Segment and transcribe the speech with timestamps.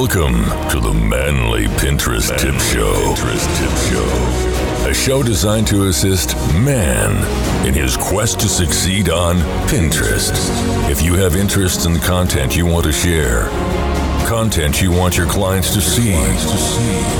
[0.00, 2.94] Welcome to the Manly Pinterest Tip Show.
[2.94, 4.88] Pinterest Tip Show.
[4.88, 7.18] A show designed to assist man
[7.66, 9.36] in his quest to succeed on
[9.68, 10.32] Pinterest.
[10.90, 13.50] If you have interest in the content you want to share,
[14.26, 16.14] content you want your clients to see,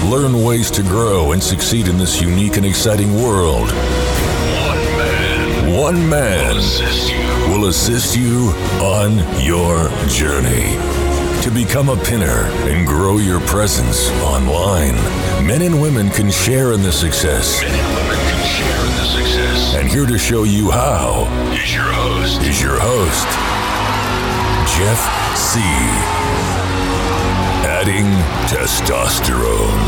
[0.08, 3.68] learn ways to grow and succeed in this unique and exciting world.
[3.68, 5.76] One man.
[5.76, 6.56] One man
[7.50, 10.99] will assist you on your journey
[11.42, 14.94] to become a pinner and grow your presence online.
[15.46, 17.62] Men and women can share in the success.
[17.62, 19.74] Men and women can share in the success.
[19.74, 22.42] And here to show you how is your host.
[22.42, 23.26] Is your host,
[24.76, 25.00] Jeff
[25.34, 25.60] Sieh.
[27.66, 28.04] Adding
[28.50, 29.80] testosterone.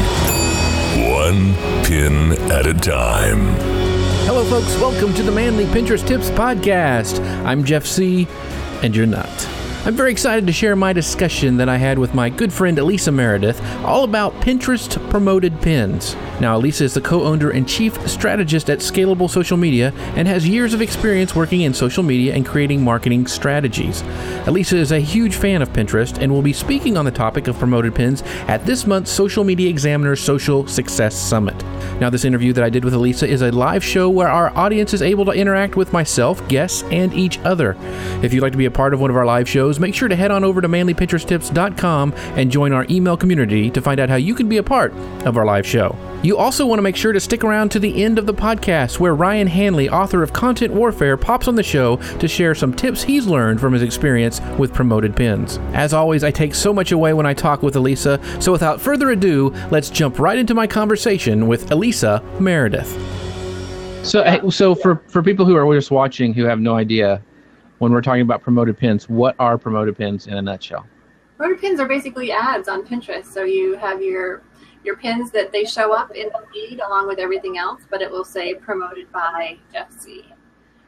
[1.13, 3.55] One pin at a time.
[4.25, 4.75] Hello, folks.
[4.81, 7.21] Welcome to the Manly Pinterest Tips Podcast.
[7.45, 8.27] I'm Jeff Sieh.,
[8.83, 9.29] and you're not.
[9.85, 13.13] I'm very excited to share my discussion that I had with my good friend Alisa
[13.13, 16.15] Meredith all about Pinterest promoted pins.
[16.41, 20.47] Now, Alisa is the co owner and chief strategist at Scalable Social Media and has
[20.47, 24.03] years of experience working in social media and creating marketing strategies.
[24.45, 27.59] Alisa is a huge fan of Pinterest and will be speaking on the topic of
[27.59, 31.61] promoted pins at this month's Social Media Examiner Social Success Summit.
[32.01, 34.95] Now, this interview that I did with Alisa is a live show where our audience
[34.95, 37.77] is able to interact with myself, guests, and each other.
[38.23, 40.09] If you'd like to be a part of one of our live shows, make sure
[40.09, 44.17] to head on over to manlypinteresttips.com and join our email community to find out how
[44.17, 44.93] you can be a part
[45.25, 45.97] of our live show.
[46.23, 49.01] You also want to make sure to stick around to the end of the podcast
[49.01, 53.03] where Ryan Hanley, author of Content Warfare, pops on the show to share some tips
[53.03, 55.59] he's learned from his experience with promoted pins.
[55.73, 59.11] As always, I take so much away when I talk with Alisa, so without further
[59.11, 62.93] ado, let's jump right into my conversation with Alisa Meredith.
[64.07, 67.21] So, so for, for people who are just watching who have no idea,
[67.83, 70.87] when we're talking about promoted pins, what are promoted pins in a nutshell?
[71.37, 73.25] Promoted pins are basically ads on Pinterest.
[73.25, 74.45] So you have your
[74.85, 78.09] your pins that they show up in the feed along with everything else, but it
[78.09, 80.27] will say promoted by Jeff Sieh.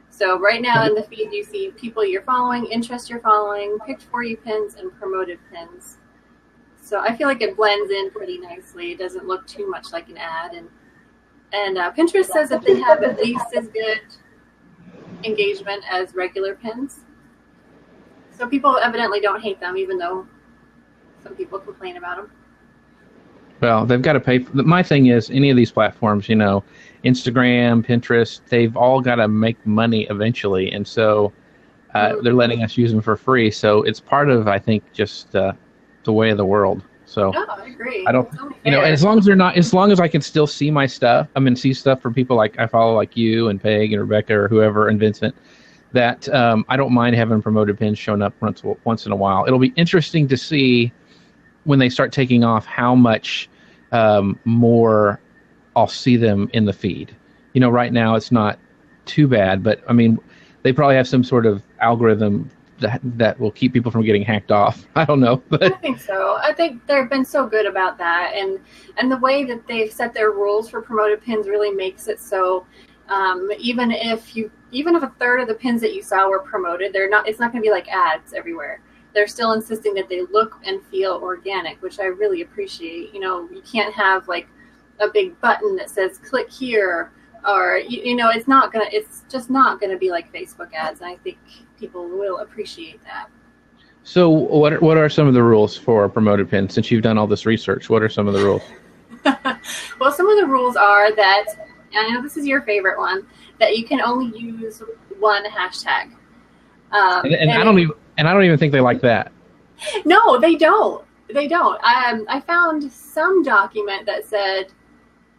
[0.09, 4.05] So right now in the feed you see people you're following, interests you're following, picked
[4.05, 5.99] for you pins, and promoted pins.
[6.81, 8.93] So I feel like it blends in pretty nicely.
[8.93, 10.69] It doesn't look too much like an ad, and
[11.53, 14.01] and uh, Pinterest says that they have at least as good
[15.25, 17.01] engagement as regular pins.
[18.31, 20.27] So people evidently don't hate them, even though
[21.23, 22.31] some people complain about them.
[23.61, 24.41] Well, they've got to pay.
[24.41, 26.65] For, my thing is, any of these platforms, you know,
[27.05, 31.33] Instagram, Pinterest, they've all got to make money eventually, and so
[31.95, 33.51] uh, they're letting us use them for free.
[33.51, 35.53] So it's part of, I think, just uh,
[36.03, 36.83] the way of the world.
[37.07, 38.05] So no, I agree.
[38.07, 38.29] I don't,
[38.65, 40.87] you know, as long as they're not, as long as I can still see my
[40.87, 44.01] stuff, I mean, see stuff from people like I follow, like you and Peg and
[44.01, 45.35] Rebecca or whoever and Vincent.
[45.93, 49.45] That um, I don't mind having promoted pins showing up once once in a while.
[49.47, 50.93] It'll be interesting to see
[51.65, 53.49] when they start taking off how much
[53.93, 55.21] um, more
[55.77, 57.15] I'll see them in the feed.
[57.53, 58.59] You know, right now it's not
[59.05, 60.19] too bad, but I mean,
[60.63, 62.51] they probably have some sort of algorithm
[62.85, 64.87] that that will keep people from getting hacked off.
[64.95, 66.39] I don't know, but I think so.
[66.41, 68.61] I think they've been so good about that, and
[68.99, 72.67] and the way that they've set their rules for promoted pins really makes it so.
[73.09, 76.41] Um, even if you, even if a third of the pins that you saw were
[76.41, 77.29] promoted, they're not.
[77.29, 78.81] It's not going to be like ads everywhere
[79.15, 83.15] they're still insisting that they look and feel organic, which I really appreciate.
[83.15, 84.49] You know, you can't have like
[84.99, 87.13] a big button that says click here
[87.47, 91.01] or you, you know it's not gonna it's just not gonna be like facebook ads
[91.01, 91.39] and i think
[91.85, 93.29] people will appreciate that
[94.03, 97.19] so what are, what are some of the rules for promoted pins since you've done
[97.19, 98.63] all this research what are some of the rules
[100.01, 101.47] well some of the rules are that
[101.97, 103.27] i know this is your favorite one
[103.59, 104.83] that you can only use
[105.19, 106.13] one hashtag
[106.95, 109.33] um, and, and, and I don't even and I don't even think they like that.
[110.05, 111.05] No, they don't.
[111.33, 111.75] They don't.
[111.83, 114.67] Um, I found some document that said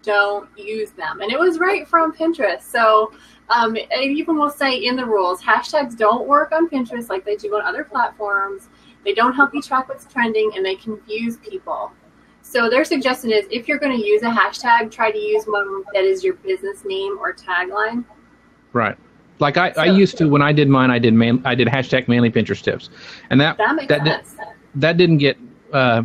[0.03, 2.63] don't use them, and it was right from Pinterest.
[2.63, 3.13] So
[3.49, 7.35] um, it even will say in the rules hashtags don't work on Pinterest like they
[7.35, 8.69] do on other platforms.
[9.03, 11.91] They don't help you track what's trending, and they confuse people.
[12.41, 15.83] So their suggestion is if you're going to use a hashtag, try to use one
[15.93, 18.05] that is your business name or tagline.
[18.73, 18.97] Right.
[19.39, 21.67] Like I, so, I used to when I did mine, I did man, I did
[21.67, 22.89] hashtag manly Pinterest tips,
[23.29, 25.37] and that that that, did, that didn't get
[25.73, 26.03] uh,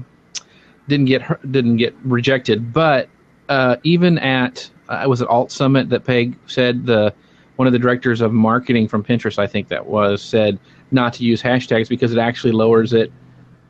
[0.89, 2.73] didn't get didn't get rejected.
[2.73, 3.09] But
[3.49, 7.15] uh, even at uh, was it Alt Summit that Peg said the
[7.61, 10.59] one of the directors of marketing from Pinterest, I think that was, said
[10.93, 13.13] not to use hashtags because it actually lowers it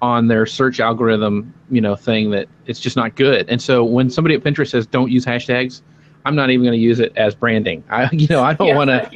[0.00, 3.48] on their search algorithm, you know, thing that it's just not good.
[3.48, 5.82] And so when somebody at Pinterest says don't use hashtags,
[6.24, 7.82] I'm not even going to use it as branding.
[7.90, 8.76] I, you know, I don't yeah.
[8.76, 9.10] want to.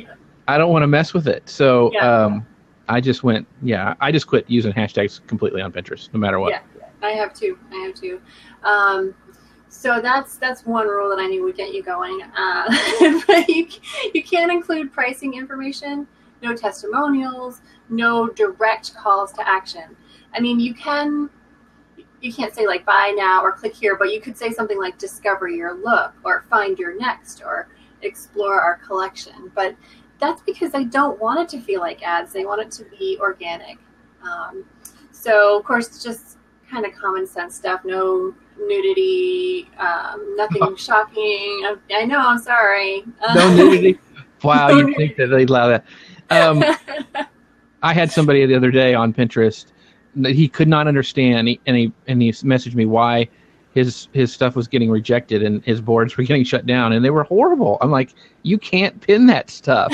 [0.48, 1.48] I don't want to mess with it.
[1.48, 2.24] So yeah.
[2.24, 2.44] um,
[2.88, 6.50] I just went, yeah, I just quit using hashtags completely on Pinterest, no matter what.
[6.50, 6.62] Yeah.
[7.00, 7.56] I have two.
[7.70, 8.20] I have two.
[8.64, 9.14] Um,
[9.74, 12.22] so that's that's one rule that I knew would get you going.
[12.22, 12.64] Uh,
[13.26, 13.66] but you
[14.14, 16.06] you can't include pricing information,
[16.42, 19.96] no testimonials, no direct calls to action.
[20.32, 21.28] I mean, you can
[22.20, 24.96] you can't say like buy now or click here, but you could say something like
[24.96, 27.68] discover your look or find your next or
[28.02, 29.50] explore our collection.
[29.56, 29.74] But
[30.20, 32.32] that's because they don't want it to feel like ads.
[32.32, 33.78] They want it to be organic.
[34.22, 34.64] Um,
[35.10, 36.38] so of course, just
[36.70, 37.84] kind of common sense stuff.
[37.84, 40.76] No nudity, um, nothing oh.
[40.76, 41.62] shocking.
[41.64, 42.18] I, I, know.
[42.18, 43.04] I'm sorry.
[43.34, 43.98] No nudity.
[44.42, 45.86] Wow, no you think that they'd allow that?
[46.28, 46.62] Um,
[47.82, 49.64] I had somebody the other day on Pinterest
[50.16, 53.26] that he could not understand, and he and he messaged me why
[53.72, 57.08] his his stuff was getting rejected and his boards were getting shut down, and they
[57.08, 57.78] were horrible.
[57.80, 58.12] I'm like,
[58.42, 59.90] you can't pin that stuff.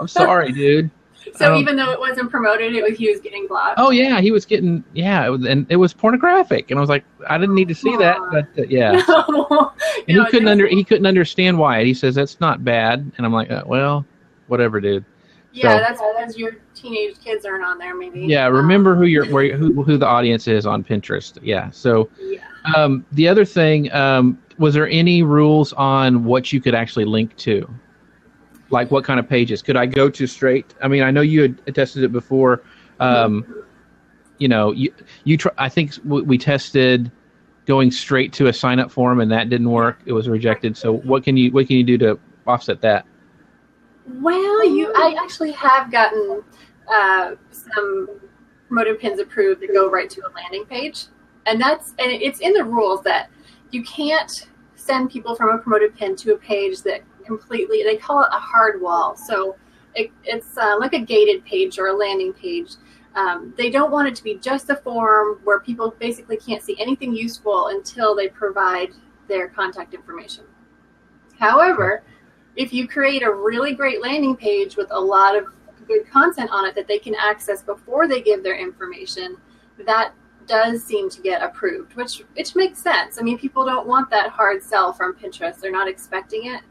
[0.00, 0.90] I'm sorry, dude.
[1.36, 3.74] So um, even though it wasn't promoted, it was he was getting blocked.
[3.78, 6.88] Oh yeah, he was getting yeah, it was, and it was pornographic, and I was
[6.88, 9.02] like, I didn't need to see that, but uh, yeah.
[9.28, 9.72] No.
[10.08, 11.84] and he couldn't under he couldn't understand why.
[11.84, 14.06] He says that's not bad, and I'm like, uh, well,
[14.46, 15.04] whatever, dude.
[15.52, 18.20] Yeah, so, that's because your teenage kids aren't on there, maybe.
[18.20, 21.38] Yeah, remember um, who your where who who the audience is on Pinterest.
[21.42, 22.08] Yeah, so.
[22.20, 22.40] Yeah.
[22.74, 27.36] Um, the other thing um, was there any rules on what you could actually link
[27.38, 27.68] to?
[28.70, 30.74] Like what kind of pages could I go to straight?
[30.82, 32.62] I mean, I know you had tested it before.
[33.00, 33.64] Um,
[34.38, 34.92] you know, you
[35.24, 37.10] you try, I think we tested
[37.66, 40.00] going straight to a sign up form and that didn't work.
[40.06, 40.76] It was rejected.
[40.76, 43.06] So what can you what can you do to offset that?
[44.06, 46.42] Well, you I actually have gotten
[46.92, 48.20] uh, some
[48.68, 51.06] promoted pins approved to go right to a landing page,
[51.46, 53.30] and that's and it's in the rules that
[53.70, 57.82] you can't send people from a promoted pin to a page that completely.
[57.82, 59.16] They call it a hard wall.
[59.16, 59.56] So
[59.94, 62.72] it, it's uh, like a gated page or a landing page.
[63.14, 66.76] Um, they don't want it to be just a form where people basically can't see
[66.80, 68.90] anything useful until they provide
[69.28, 70.44] their contact information.
[71.38, 72.02] However,
[72.56, 75.46] if you create a really great landing page with a lot of
[75.86, 79.36] good content on it that they can access before they give their information,
[79.86, 80.12] that
[80.46, 83.18] does seem to get approved, which which makes sense.
[83.18, 86.62] I mean, people don't want that hard sell from Pinterest; they're not expecting it.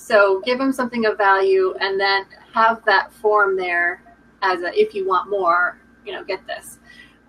[0.00, 2.24] So give them something of value and then
[2.54, 4.02] have that form there
[4.42, 6.78] as a if you want more, you know, get this.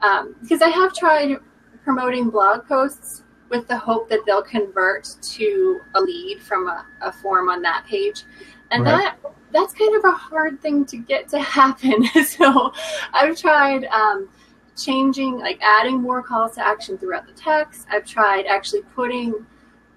[0.02, 1.38] Um, because I have tried
[1.84, 7.12] promoting blog posts with the hope that they'll convert to a lead from a, a
[7.12, 8.24] form on that page.
[8.72, 9.14] And right.
[9.22, 12.06] that that's kind of a hard thing to get to happen.
[12.26, 12.72] so
[13.14, 14.30] I've tried um,
[14.78, 17.86] changing, like adding more calls to action throughout the text.
[17.92, 19.46] I've tried actually putting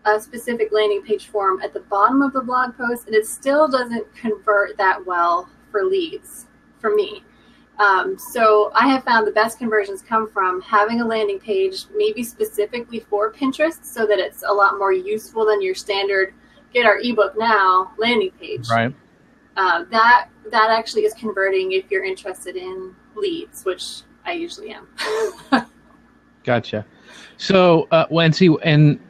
[0.04, 3.68] a specific landing page form at the bottom of the blog post, and it still
[3.68, 6.46] doesn't convert that well for leads
[6.80, 7.22] for me.
[7.78, 12.22] Um, so I have found the best conversions come from having a landing page, maybe
[12.22, 16.34] specifically for Pinterest, so that it's a lot more useful than your standard
[16.72, 18.68] "get our ebook now" landing page.
[18.68, 18.94] Right.
[19.56, 24.86] Uh, that that actually is converting if you're interested in leads, which I usually am.
[26.44, 26.86] gotcha.
[27.38, 29.00] So, uh, when see, and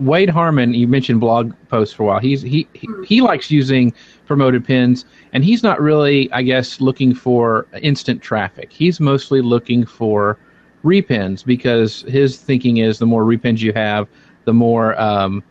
[0.00, 2.20] Wade Harmon, you mentioned blog posts for a while.
[2.20, 3.92] He's he, he he likes using
[4.26, 8.72] promoted pins, and he's not really, I guess, looking for instant traffic.
[8.72, 10.38] He's mostly looking for
[10.84, 14.08] repins because his thinking is the more repins you have,
[14.44, 15.42] the more um,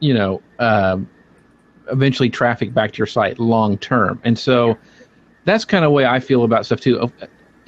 [0.00, 0.98] you know, uh,
[1.90, 4.20] eventually traffic back to your site long term.
[4.24, 4.78] And so
[5.44, 7.10] that's kind of the way I feel about stuff too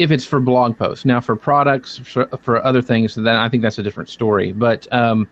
[0.00, 1.04] if it's for blog posts.
[1.04, 4.50] Now, for products, for, for other things, then I think that's a different story.
[4.50, 5.28] But um,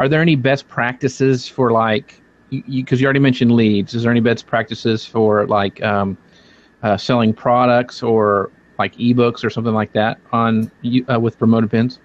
[0.00, 2.20] are there any best practices for like,
[2.50, 6.18] because you, you, already mentioned leads, is there any best practices for like um,
[6.82, 10.68] uh, selling products or like ebooks or something like that on
[11.08, 12.00] uh, with promoted pins?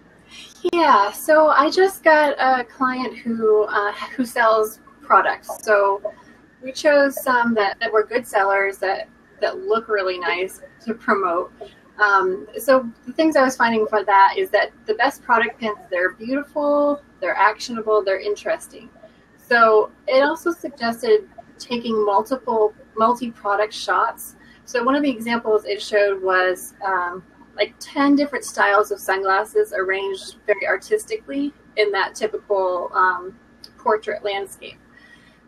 [0.72, 5.50] Yeah, so I just got a client who uh, who sells products.
[5.64, 6.14] So
[6.62, 9.10] we chose some that, that were good sellers that
[9.42, 11.52] that look really nice to promote.
[12.00, 15.78] Um, so the things I was finding for that is that the best product pins,
[15.92, 18.90] they're beautiful, they're actionable, they're interesting.
[19.38, 24.36] So it also suggested taking multiple multi-product shots.
[24.66, 27.24] So one of the examples it showed was um,
[27.56, 33.38] like 10 different styles of sunglasses arranged very artistically in that typical um,
[33.78, 34.78] portrait landscape.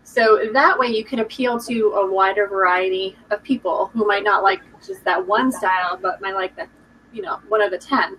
[0.06, 4.44] So that way you can appeal to a wider variety of people who might not
[4.44, 6.68] like just that one style, but might like the,
[7.12, 8.16] you know, one of the 10.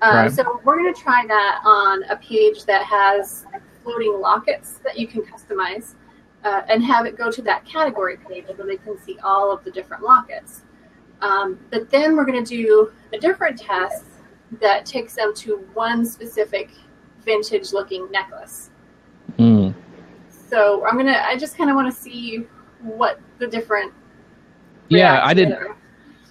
[0.00, 0.32] Uh, right.
[0.32, 3.44] So we're going to try that on a page that has
[3.82, 5.96] floating lockets that you can customize
[6.44, 9.64] uh, and have it go to that category page where they can see all of
[9.64, 10.62] the different lockets.
[11.22, 14.04] Um, but then we're going to do a different test
[14.60, 16.70] that takes them to one specific
[17.24, 18.70] vintage looking necklace.
[19.40, 19.74] Mm.
[20.48, 21.22] So I'm gonna.
[21.24, 22.46] I just kind of want to see
[22.80, 23.92] what the different.
[24.88, 25.58] Yeah, I didn't.
[25.58, 25.76] together.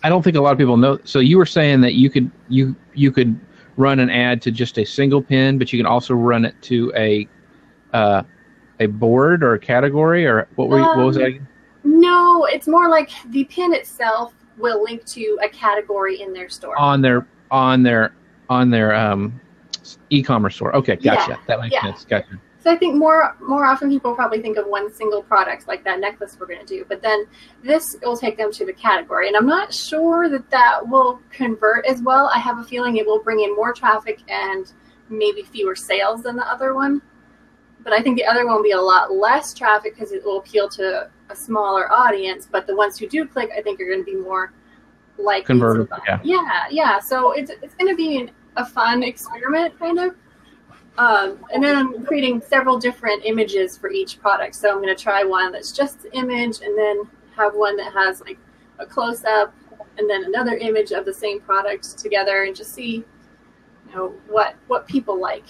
[0.03, 0.99] I don't think a lot of people know.
[1.03, 3.39] So you were saying that you could you you could
[3.77, 6.93] run an ad to just a single pin, but you can also run it to
[6.95, 7.27] a
[7.93, 8.23] uh,
[8.79, 11.23] a board or a category or what were you, what was that?
[11.23, 11.47] Um, again?
[11.83, 16.77] No, it's more like the pin itself will link to a category in their store.
[16.79, 18.13] on their on their
[18.49, 19.39] on their um
[20.09, 20.75] e-commerce store.
[20.75, 21.31] Okay, gotcha.
[21.31, 21.81] Yeah, that makes yeah.
[21.81, 22.05] sense.
[22.05, 22.39] Gotcha.
[22.65, 25.99] So I think more more often people probably think of one single product like that
[25.99, 27.27] necklace we're going to do, but then
[27.61, 31.85] this will take them to the category, and I'm not sure that that will convert
[31.85, 32.31] as well.
[32.33, 34.73] I have a feeling it will bring in more traffic and
[35.09, 37.03] maybe fewer sales than the other one.
[37.83, 40.39] But I think the other one will be a lot less traffic because it will
[40.39, 42.47] appeal to a smaller audience.
[42.51, 44.53] But the ones who do click, I think, are going to be more
[45.19, 46.19] like Converted, yeah.
[46.23, 46.99] yeah, yeah.
[46.99, 50.15] So it's it's going to be an, a fun experiment, kind of.
[50.97, 54.55] Um, and then I'm creating several different images for each product.
[54.55, 57.01] So I'm going to try one that's just the image, and then
[57.35, 58.37] have one that has like
[58.79, 59.53] a close up,
[59.97, 63.03] and then another image of the same product together, and just see,
[63.89, 65.45] you know, what what people like.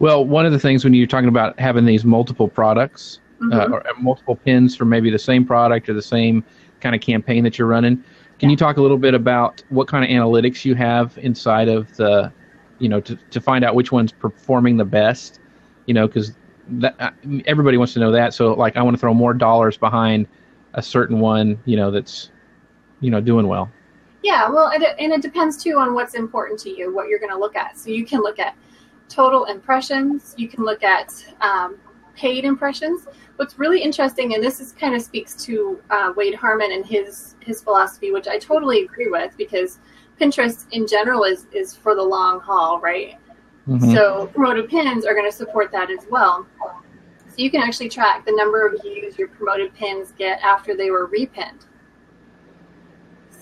[0.00, 3.20] Well, one of the things when you're talking about having these multiple products
[3.52, 3.72] uh, Mhm.
[3.72, 6.42] or multiple pins for maybe the same product or the same
[6.80, 8.02] kind of campaign that you're running,
[8.38, 11.94] can you talk a little bit about what kind of analytics you have inside of
[11.96, 12.32] the,
[12.84, 15.40] you know, to, to find out which one's performing the best?
[15.86, 16.26] You know, because
[17.46, 18.34] everybody wants to know that.
[18.34, 20.26] So, like, I want to throw more dollars behind
[20.74, 22.30] a certain one, you know, that's,
[23.00, 23.70] you know, doing well.
[24.22, 27.18] Yeah, well, and it, and it depends too on what's important to you, what you're
[27.18, 27.78] going to look at.
[27.78, 28.54] So you can look at
[29.08, 31.10] total impressions, you can look at
[31.40, 31.78] um,
[32.16, 33.06] paid impressions.
[33.36, 37.36] What's really interesting, and this is kind of speaks to uh, Wade Harmon and his
[37.40, 39.80] his philosophy, which I totally agree with, because
[40.20, 43.18] Pinterest in general is is for the long haul, right?
[43.68, 43.94] Mhm.
[43.94, 46.46] So promoted pins are going to support that as well.
[46.60, 50.90] So you can actually track the number of views your promoted pins get after they
[50.90, 51.66] were repinned.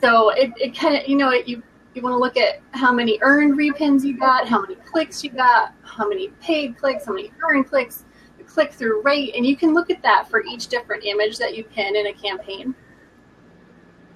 [0.00, 1.62] So it, it kind of, you know, it, you,
[1.94, 5.30] you want to look at how many earned repins you got, how many clicks you
[5.30, 8.04] got, how many paid clicks, how many earned clicks,
[8.38, 11.54] the click through rate, and you can look at that for each different image that
[11.56, 12.74] you pin in a campaign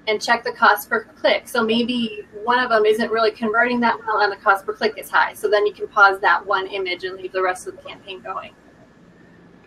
[0.07, 1.49] and check the cost per click.
[1.49, 4.95] So maybe one of them isn't really converting that well and the cost per click
[4.97, 5.35] is high.
[5.35, 8.21] So then you can pause that one image and leave the rest of the campaign
[8.21, 8.53] going.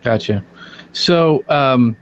[0.02, 0.44] Gotcha.
[0.92, 1.96] So um,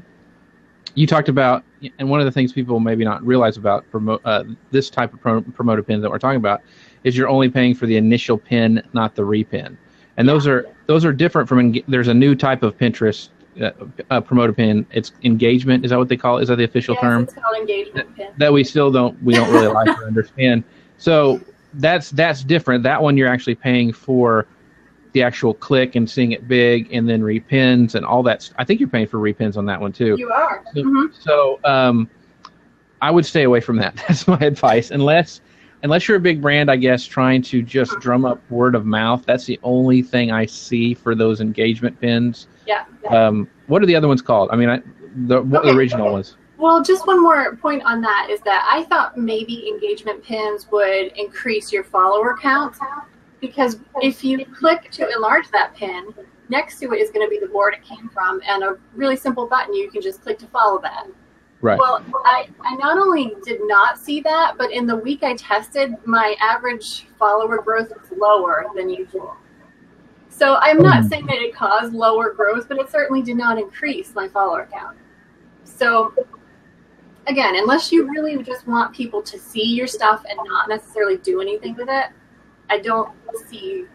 [0.94, 1.64] you talked about,
[1.98, 5.20] and one of the things people maybe not realize about promote uh, this type of
[5.20, 6.62] pro- promoted pin that we're talking about
[7.04, 9.76] is you're only paying for the initial pin, not the repin.
[10.16, 11.74] And those are those are different from.
[11.86, 13.28] There's a new type of Pinterest
[13.60, 13.70] uh,
[14.10, 14.86] uh, promoted pin.
[14.92, 15.84] It's engagement.
[15.84, 16.42] Is that what they call it?
[16.42, 17.22] Is that the official Yes, term?
[17.24, 18.28] it's called engagement pin.
[18.38, 20.64] that we still don't we don't really like or understand.
[20.98, 21.40] So
[21.74, 22.82] that's that's different.
[22.82, 24.46] That one you're actually paying for
[25.12, 28.50] the actual click and seeing it big, and then repins and all that.
[28.58, 30.16] I think you're paying for repins on that one too.
[30.18, 30.62] You are.
[30.74, 31.14] So, Mhm.
[31.14, 32.08] so um,
[33.00, 33.96] I would stay away from that.
[34.08, 34.90] That's my advice.
[34.90, 35.40] Unless
[35.84, 39.24] unless you're a big brand, I guess, trying to just drum up word of mouth.
[39.26, 42.48] That's the only thing I see for those engagement pins.
[42.68, 42.84] Yeah.
[43.08, 44.50] Um, what are the other ones called?
[44.52, 44.80] I mean, I,
[45.26, 46.36] the what the original ones.
[46.58, 51.12] Well, just one more point on that is that I thought maybe engagement pins would
[51.16, 52.76] increase your follower count
[53.40, 56.12] because if you click to enlarge that pin,
[56.48, 59.16] next to it is going to be the board it came from and a really
[59.16, 61.06] simple button you can just click to follow that.
[61.60, 61.78] Right.
[61.78, 65.94] Well, I, I not only did not see that, but in the week I tested,
[66.04, 69.36] my average follower growth was lower than usual.
[70.38, 71.08] So I'm not Hmm.
[71.08, 74.96] saying that it caused lower growth, but it certainly did not increase my follower count.
[75.64, 76.14] So
[77.26, 81.40] again, unless you really just want people to see your stuff and not necessarily do
[81.40, 82.06] anything with it,
[82.70, 83.10] I don't
[83.48, 83.86] see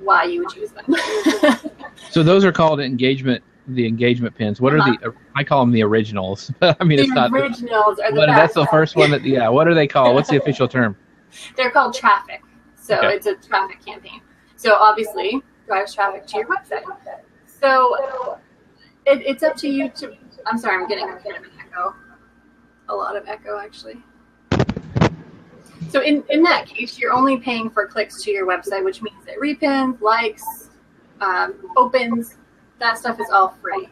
[0.00, 0.84] why you would use them.
[2.10, 3.42] So those are called engagement.
[3.68, 4.60] The engagement pins.
[4.60, 5.12] What are the?
[5.34, 6.52] I call them the originals.
[6.62, 7.32] I mean, it's not.
[7.32, 9.24] originals are the What, that's the first one that.
[9.24, 9.48] Yeah.
[9.48, 10.14] What are they called?
[10.14, 10.96] What's the official term?
[11.56, 12.42] They're called traffic.
[12.76, 13.16] So Okay.
[13.16, 14.20] it's a traffic campaign.
[14.56, 16.84] So obviously drives traffic to your website.
[17.46, 18.38] So
[19.06, 20.16] it, it's up to you to.
[20.46, 21.94] I'm sorry, I'm getting a kind of an echo.
[22.88, 24.02] A lot of echo, actually.
[25.90, 29.24] So in, in that case, you're only paying for clicks to your website, which means
[29.26, 30.70] that repins, likes,
[31.20, 32.36] um, opens,
[32.78, 33.88] that stuff is all free.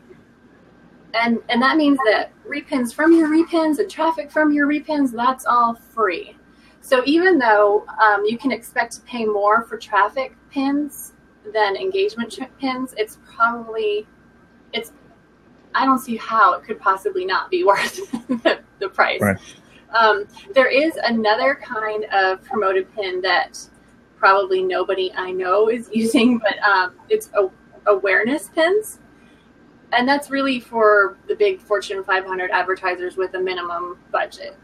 [1.14, 5.46] And and that means that repins from your repins and traffic from your repins, that's
[5.46, 6.36] all free.
[6.84, 11.14] So even though um, you can expect to pay more for traffic pins
[11.50, 14.06] than engagement pins, it's probably
[14.74, 14.92] it's
[15.74, 17.96] I don't see how it could possibly not be worth
[18.28, 19.22] the, the price.
[19.22, 19.38] Right.
[19.98, 23.58] Um, there is another kind of promoted pin that
[24.18, 27.48] probably nobody I know is using, but um, it's a,
[27.86, 28.98] awareness pins.
[29.92, 34.58] And that's really for the big Fortune 500 advertisers with a minimum budget.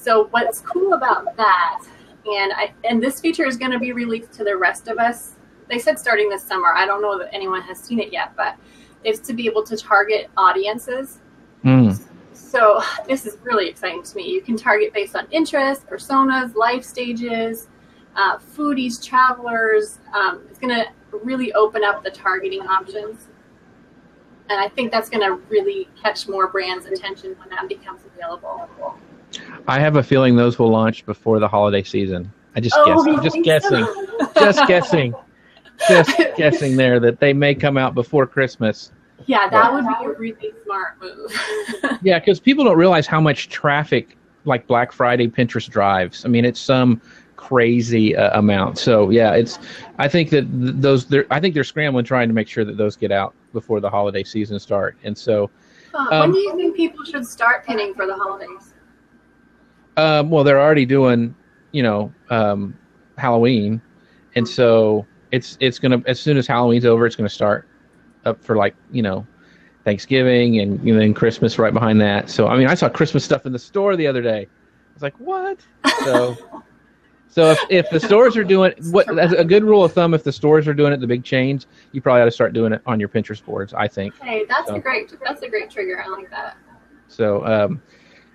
[0.00, 1.82] So what's cool about that,
[2.24, 5.34] and I and this feature is going to be released to the rest of us.
[5.68, 6.68] They said starting this summer.
[6.74, 8.56] I don't know that anyone has seen it yet, but
[9.04, 11.18] it's to be able to target audiences.
[11.64, 12.00] Mm.
[12.32, 14.26] So this is really exciting to me.
[14.30, 17.68] You can target based on interest, personas, life stages,
[18.16, 19.98] uh, foodies, travelers.
[20.14, 23.28] Um, it's going to really open up the targeting options.
[24.48, 28.68] And I think that's going to really catch more brands' attention when that becomes available.
[29.68, 32.32] I have a feeling those will launch before the holiday season.
[32.56, 33.16] I just Oh, guess.
[33.16, 33.84] I'm just guessing.
[33.84, 34.30] so?
[34.34, 35.14] just guessing.
[35.88, 38.92] Just guessing there that they may come out before Christmas.
[39.26, 41.98] Yeah, that would be a really smart move.
[42.02, 46.24] Yeah, because people don't realize how much traffic like Black Friday Pinterest drives.
[46.24, 47.00] I mean, it's some
[47.36, 48.78] crazy uh, amount.
[48.78, 49.58] So yeah, it's.
[49.98, 51.06] I think that th- those.
[51.06, 53.90] They're, I think they're scrambling trying to make sure that those get out before the
[53.90, 54.96] holiday season start.
[55.04, 55.50] And so,
[55.92, 58.69] Uh, Um, when do you think people should start pinning for the holidays?
[60.00, 61.34] Um, well, they're already doing,
[61.72, 62.76] you know, um,
[63.18, 63.80] Halloween,
[64.34, 67.68] and so it's it's gonna as soon as Halloween's over, it's gonna start
[68.24, 69.26] up for like you know.
[69.82, 72.28] Thanksgiving and know, then Christmas right behind that.
[72.28, 74.42] So I mean, I saw Christmas stuff in the store the other day.
[74.42, 75.58] I was like, "What?"
[76.04, 76.36] So,
[77.28, 80.22] so if, if the stores are doing what, as a good rule of thumb, if
[80.22, 82.82] the stores are doing it, the big chains, you probably ought to start doing it
[82.84, 83.72] on your Pinterest boards.
[83.72, 86.02] I think Hey, that's So- a great that's a great trigger.
[86.04, 86.58] I like that.
[87.08, 87.44] so.
[87.46, 87.82] Um,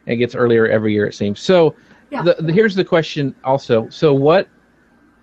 [0.05, 1.39] it gets earlier every year, it seems.
[1.39, 1.75] So,
[2.11, 2.21] Yeah.
[2.21, 3.89] the, the, here's the question also.
[3.89, 4.47] So, what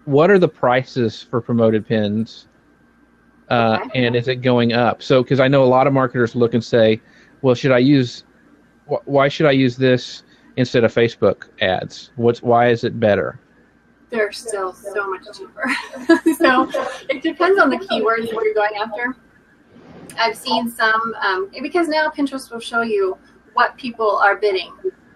[0.05, 2.49] what are the prices for promoted pins?
[3.49, 5.03] Uh, and is it going up?
[5.03, 7.01] So, because I know a lot of marketers look and say,
[7.43, 8.25] well, should I use,
[8.89, 10.23] wh- why should I use this
[10.57, 12.11] instead of Facebook ads?
[12.17, 13.39] What's why is it better?
[14.11, 15.65] They're still so much cheaper.
[16.39, 16.69] so
[17.09, 19.17] it depends on the keywords that you're going after.
[20.19, 23.17] I've seen some um, because now Pinterest will show you
[23.55, 24.73] what people are bidding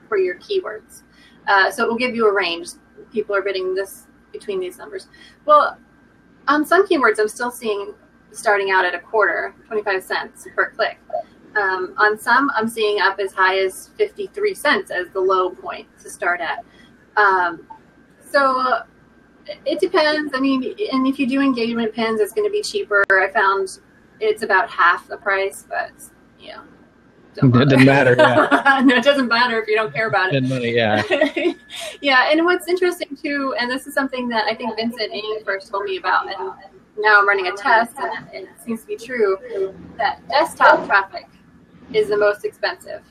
[0.07, 1.03] for your keywords.
[1.47, 2.69] Uh, so it will give you a range.
[3.13, 5.09] People are bidding this between these numbers.
[5.45, 5.79] Well,
[6.49, 7.95] on some keywords, I'm still seeing
[8.33, 10.99] starting out at a quarter, 25 cents per click.
[11.57, 15.89] Um, on some, I'm seeing up as high as 53 cents as the low point
[16.03, 16.65] to start at.
[17.17, 17.67] Um,
[18.21, 18.83] so
[19.65, 20.33] it depends.
[20.35, 23.05] I mean, and if you do engagement pins, it's going to be cheaper.
[23.11, 23.79] I found
[24.21, 25.93] it's about half the price, but
[26.57, 26.63] know,
[27.37, 28.83] don't It doesn't matter, yeah.
[28.85, 30.41] no, it doesn't matter if you don't care about it.
[30.41, 31.03] Good money, yeah.
[32.01, 35.71] yeah, and what's interesting too, and this is something that I think Vincent Amy first
[35.71, 36.53] told me about, and
[36.99, 39.39] now I'm running a test, and it seems to be true
[39.99, 41.27] that desktop traffic
[41.93, 43.03] is the most expensive.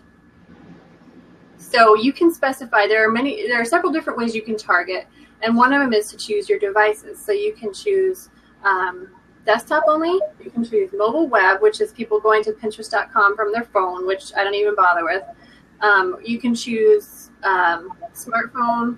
[1.57, 5.07] So you can specify there are many, there are several different ways you can target,
[5.41, 7.19] and one of them is to choose your devices.
[7.19, 8.29] So you can choose
[8.63, 9.09] um,
[9.45, 10.19] desktop only.
[10.43, 14.33] You can choose mobile web, which is people going to Pinterest.com from their phone, which
[14.35, 15.23] I don't even bother with.
[15.81, 18.97] Um, you can choose um, smartphone,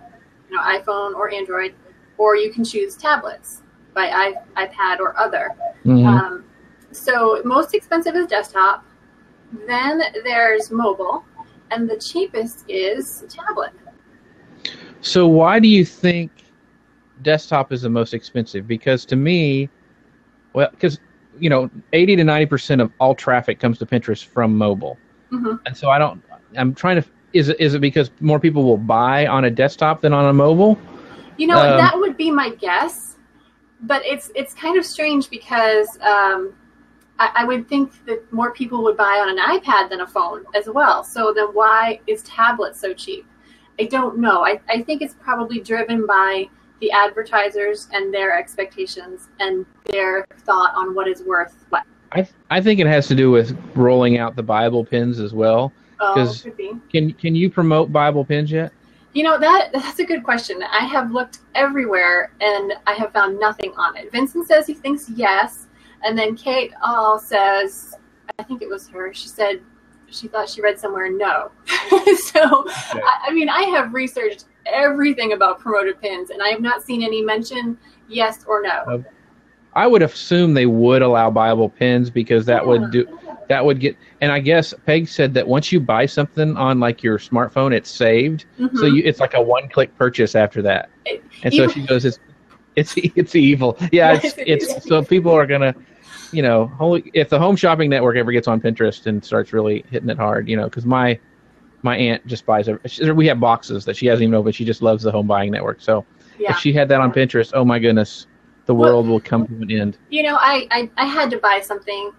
[0.50, 1.76] you know, iPhone or Android,
[2.18, 5.56] or you can choose tablets by I, iPad or other.
[5.86, 6.06] Mhm.
[6.06, 6.44] Um,
[6.92, 8.86] so most expensive is desktop.
[9.68, 11.26] Then there's mobile,
[11.72, 13.72] and the cheapest is tablet.
[15.02, 16.32] So why do you think
[17.22, 18.68] desktop is the most expensive?
[18.68, 19.70] Because to me,
[20.58, 21.00] well, because
[21.38, 24.98] you know, eighty to ninety percent of all traffic comes to Pinterest from mobile,
[25.30, 26.20] hmm and so I don't.
[26.58, 27.08] I'm trying to.
[27.34, 30.34] Is it is it because more people will buy on a desktop than on a
[30.34, 30.76] mobile?
[31.38, 33.18] You know, Um, that would be my guess,
[33.82, 36.56] but it's it's kind of strange because um,
[37.20, 40.44] I, I would think that more people would buy on an iPad than a phone
[40.56, 41.04] as well.
[41.04, 43.28] So then, why is tablet so cheap?
[43.80, 44.44] I don't know.
[44.44, 50.74] I, I think it's probably driven by the advertisers and their expectations and their thought
[50.76, 51.84] on what is worth what.
[52.12, 55.74] I I think it has to do with rolling out the buyable pins as well.
[56.00, 56.74] Oh, could be.
[56.92, 58.72] Can can you promote buyable pins yet?
[59.14, 60.62] You know that that's a good question.
[60.64, 64.12] I have looked everywhere and I have found nothing on it.
[64.12, 65.68] Vincent says he thinks yes,
[66.04, 67.96] and then Kate Ahl says,
[68.38, 69.14] I think it was her.
[69.14, 69.62] She said
[70.10, 71.52] she thought she read somewhere no.
[71.68, 76.82] so I, I mean, I have researched everything about promoted pins, and I have not
[76.84, 77.78] seen any mention
[78.08, 79.04] yes or no.
[79.74, 82.68] I would assume they would allow buyable pins because that Yeah.
[82.68, 83.06] would do
[83.48, 87.02] that would get and I guess Peg said that once you buy something on like
[87.04, 88.96] your smartphone it's saved so Mhm.
[88.96, 92.20] you it's like a one click purchase after that It- and so she goes it's
[92.76, 95.74] it's it's evil yeah it's it's so people are gonna
[96.34, 99.86] you know holy if the home shopping network ever gets on Pinterest and starts really
[99.92, 101.18] hitting it hard you know because my
[101.88, 102.70] my aunt just buys.
[102.86, 104.56] She, we have boxes that she hasn't even opened.
[104.56, 105.82] She just loves the Home Buying Network.
[105.82, 106.06] So
[106.38, 106.52] Yeah.
[106.52, 108.28] if she had that on Pinterest, oh my goodness,
[108.66, 109.98] the Well- world will come to an end.
[110.10, 112.12] You know, I, I, I had to buy something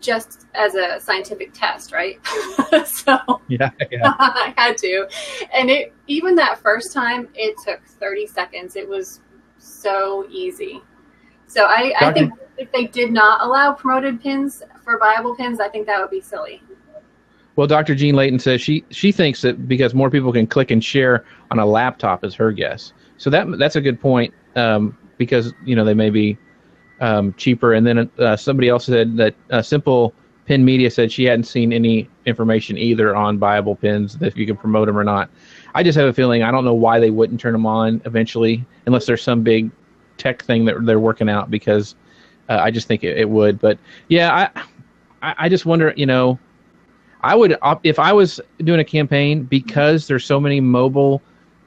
[0.00, 2.18] just as a scientific test, right?
[2.86, 3.16] so
[3.48, 4.12] Yeah, yeah.
[4.18, 5.08] I had to.
[5.54, 8.76] And it even that first time, it took 30 seconds.
[8.76, 9.20] It was
[9.58, 10.82] so easy.
[11.46, 15.68] So I, I think if they did not allow promoted pins for buyable pins, I
[15.68, 16.62] think that would be silly.
[17.56, 17.94] Well, Dr.
[17.94, 21.58] Jean Layton says she she thinks that because more people can click and share on
[21.58, 22.92] a laptop is her guess.
[23.16, 26.36] So that that's a good point um, because you know they may be
[27.00, 27.74] um, cheaper.
[27.74, 30.14] And then uh, somebody else said that uh, Simple
[30.46, 34.46] Pin Media said she hadn't seen any information either on buyable pins that if you
[34.46, 35.30] can promote them or not.
[35.74, 38.64] I just have a feeling I don't know why they wouldn't turn them on eventually
[38.86, 39.70] unless there's some big
[40.18, 41.94] tech thing that they're working out because
[42.48, 43.60] uh, I just think it, it would.
[43.60, 44.48] But yeah,
[45.22, 46.38] I, I just wonder you know.
[47.24, 51.22] I would if I was doing a campaign because there's so many mobile,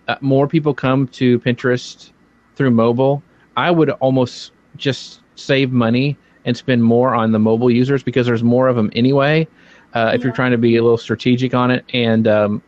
[0.08, 2.12] uh, more people come to Pinterest
[2.56, 3.24] through mobile.
[3.58, 6.16] I would almost just save money
[6.46, 9.48] and spend more on the mobile users because there's more of them anyway.
[9.96, 12.62] Uh, if you're trying to be a little strategic on it and um,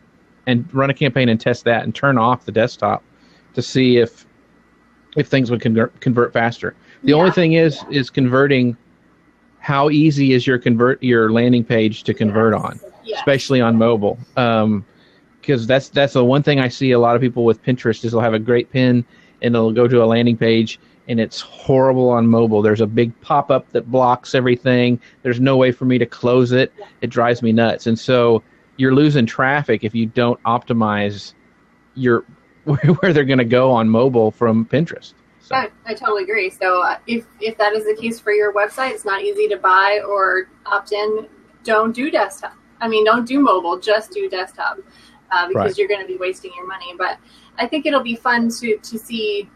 [0.48, 3.04] and run a campaign and test that and turn off the desktop
[3.54, 4.26] to see if
[5.16, 6.74] if things would convert convert faster.
[7.04, 8.76] The only thing is is converting.
[9.60, 12.80] How easy is your convert your landing page to convert on?
[13.04, 13.16] Yeah.
[13.16, 14.18] especially on mobile.
[14.36, 14.84] Um,
[15.40, 18.12] because that's that's the one thing I see a lot of people with Pinterest is
[18.12, 19.04] they'll have a great pin
[19.40, 22.60] and they'll go to a landing page and it's horrible on mobile.
[22.62, 25.00] There's a big pop up that blocks everything.
[25.22, 26.72] There's no way for me to close it.
[27.00, 27.86] It drives me nuts.
[27.86, 28.42] And so
[28.76, 31.32] you're losing traffic if you don't optimize
[31.94, 32.24] your
[32.64, 35.14] where they're going to go on mobile from Pinterest.
[35.50, 36.48] So, I, I totally agree.
[36.48, 39.56] So uh, if if that is the case for your website, it's not easy to
[39.56, 41.26] buy or opt in.
[41.64, 42.54] Don't do desktop.
[42.80, 43.76] I mean, don't do mobile.
[43.78, 44.78] Just do desktop
[45.32, 45.76] uh, because Right.
[45.76, 46.94] you're going to be wasting your money.
[46.96, 47.18] But
[47.58, 49.50] I think it'll be fun to to see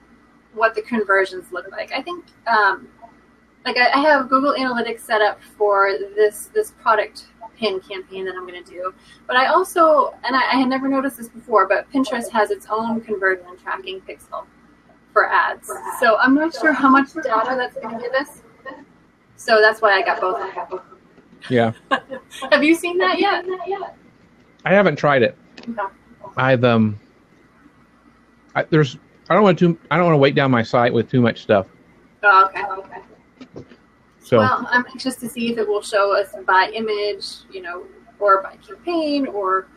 [0.52, 1.92] what the conversions look like.
[1.92, 2.88] I think um,
[3.64, 7.26] like I, I have Google Analytics set up for this this product
[7.57, 8.92] pin campaign that I'm going to do.
[9.28, 12.66] But I also, and I, I had never noticed this before, but Pinterest has its
[12.68, 14.46] own conversion tracking pixel
[15.14, 15.70] for ads.
[15.98, 18.42] So I'm not sure how much data that's going to give us.
[19.37, 20.83] So that's why I got both.
[21.48, 21.72] yeah,
[22.50, 23.46] Have you seen that yet?
[24.66, 25.38] I haven't tried it.
[25.66, 25.90] No.
[26.37, 26.98] I've um,
[28.55, 28.98] I, there's
[29.31, 31.42] I don't want to I don't want to weight down my site with too much
[31.42, 31.66] stuff.
[32.22, 32.62] Oh, okay.
[32.64, 33.66] Okay.
[34.20, 37.85] So Well, I'm anxious to see if it will show us by image, you know,
[38.18, 39.68] or by campaign, or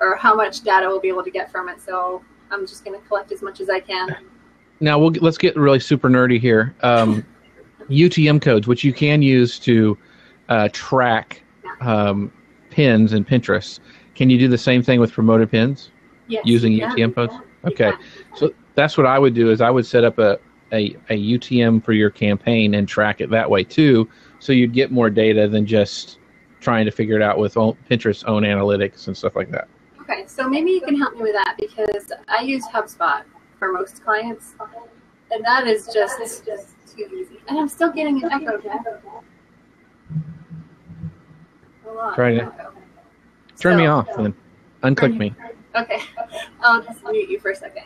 [0.00, 1.80] or how much data we'll be able to get from it.
[1.82, 4.16] So I'm just going to collect as much as I can.
[4.80, 6.74] Now we'll let's get really super nerdy here.
[6.82, 7.24] Um,
[7.88, 9.96] UTM codes, which you can use to
[10.48, 11.42] uh, track
[11.80, 12.32] um,
[12.70, 13.80] pins in Pinterest.
[14.14, 15.90] Can you do the same thing with promoted pins
[16.28, 16.42] Yes.
[16.46, 16.72] using.
[16.72, 17.34] UTM codes?
[17.64, 17.92] Okay,
[18.34, 20.38] so that's what I would do is I would set up a,
[20.72, 24.08] a, a UTM for your campaign and track it that way too,
[24.38, 26.18] so you'd get more data than just
[26.60, 29.68] trying to figure it out with own, Pinterest's own analytics and stuff like that.
[30.00, 33.22] Okay, so maybe you can help me with that because I use HubSpot
[33.64, 34.54] for most clients,
[35.30, 37.40] and that is just too easy.
[37.48, 38.60] And I'm still getting an echo.
[38.60, 38.84] Jeff.
[41.84, 42.14] Hold on.
[42.14, 42.42] Try it.
[42.42, 42.72] Echo.
[43.58, 44.34] Turn me So- off and
[44.82, 45.34] unclick me.
[45.76, 46.00] Okay,
[46.60, 47.84] I'll just mute you for a second.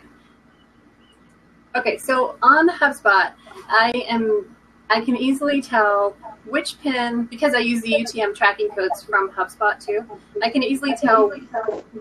[1.77, 3.33] Okay, so on the HubSpot,
[3.69, 4.57] I am
[4.91, 9.85] I can easily tell which pin because I use the UTM tracking codes from HubSpot
[9.85, 10.05] too.
[10.43, 11.29] I can easily tell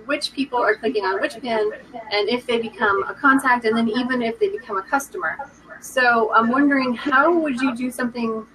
[0.05, 1.71] which people are clicking on which pin
[2.11, 5.37] and if they become a contact, and then even if they become a customer.
[5.81, 8.45] So I'm wondering how would you do something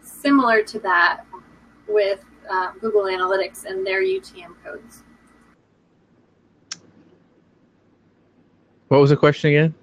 [0.00, 1.22] similar to that
[1.88, 5.02] with uh, Google Analytics and their UTM codes?
[8.88, 9.74] What was the question again?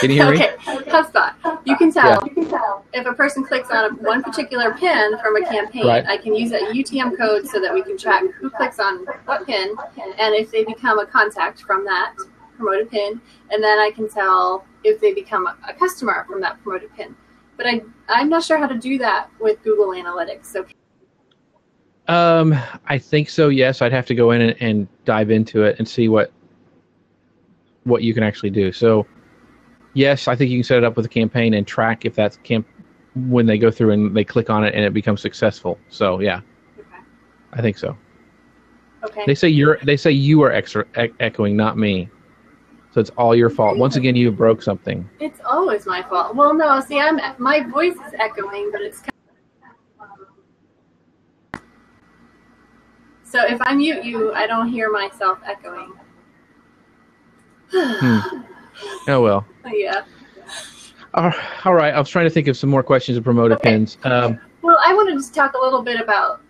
[0.00, 0.36] Can you hear me?
[0.36, 0.54] Okay,
[0.90, 1.34] HubSpot.
[1.64, 2.28] You can tell
[2.92, 5.86] if a person clicks on one particular pin from a campaign.
[5.86, 6.06] Right.
[6.06, 9.46] I can use that UTM code so that we can track who clicks on what
[9.46, 9.74] pin,
[10.18, 12.14] and if they become a contact from that
[12.56, 16.62] promoted pin, and then I can tell if they become a, a customer from that
[16.62, 17.14] promoted pin.
[17.56, 20.46] But I, I'm not sure how to do that with Google Analytics.
[20.46, 20.66] So
[22.08, 22.54] Um,
[22.86, 23.48] I think so.
[23.48, 26.32] Yes, I'd have to go in and, and dive into it and see what
[27.84, 28.72] what you can actually do.
[28.72, 29.06] So,
[29.94, 32.36] yes, I think you can set it up with a campaign and track if that's
[32.38, 32.66] camp
[33.14, 35.78] when they go through and they click on it and it becomes successful.
[35.88, 36.40] So, yeah,
[36.78, 36.98] okay,
[37.52, 37.96] I think so.
[39.04, 39.24] okay.
[39.26, 42.08] They say you're they say you are extra, e- echoing, not me.
[42.92, 43.76] So it's all your fault.
[43.78, 45.08] Once again, you broke something.
[45.20, 46.34] It's always my fault.
[46.34, 49.16] Well, no, see, I'm my voice is echoing, but it's kind of,
[53.22, 55.92] So if I mute you, I don't hear myself echoing.
[57.72, 58.18] Hmm.
[59.08, 59.46] Oh well.
[59.66, 60.02] Yeah.
[61.14, 61.92] All right.
[61.92, 63.70] I was trying to think of some more questions of promote Okay.
[63.70, 63.98] pins.
[64.04, 66.40] Um, Well, I wanted to talk a little bit about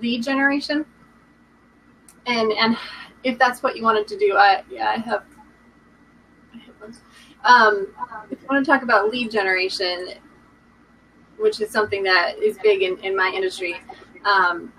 [0.00, 0.84] lead generation,
[2.26, 2.76] and and
[3.24, 5.24] if that's what you wanted to do, I yeah I have.
[6.52, 7.00] headphones.
[7.44, 7.88] Um,
[8.30, 10.14] if you want to talk about lead generation,
[11.38, 13.80] which is something that is big in, in my industry,
[14.24, 14.72] um,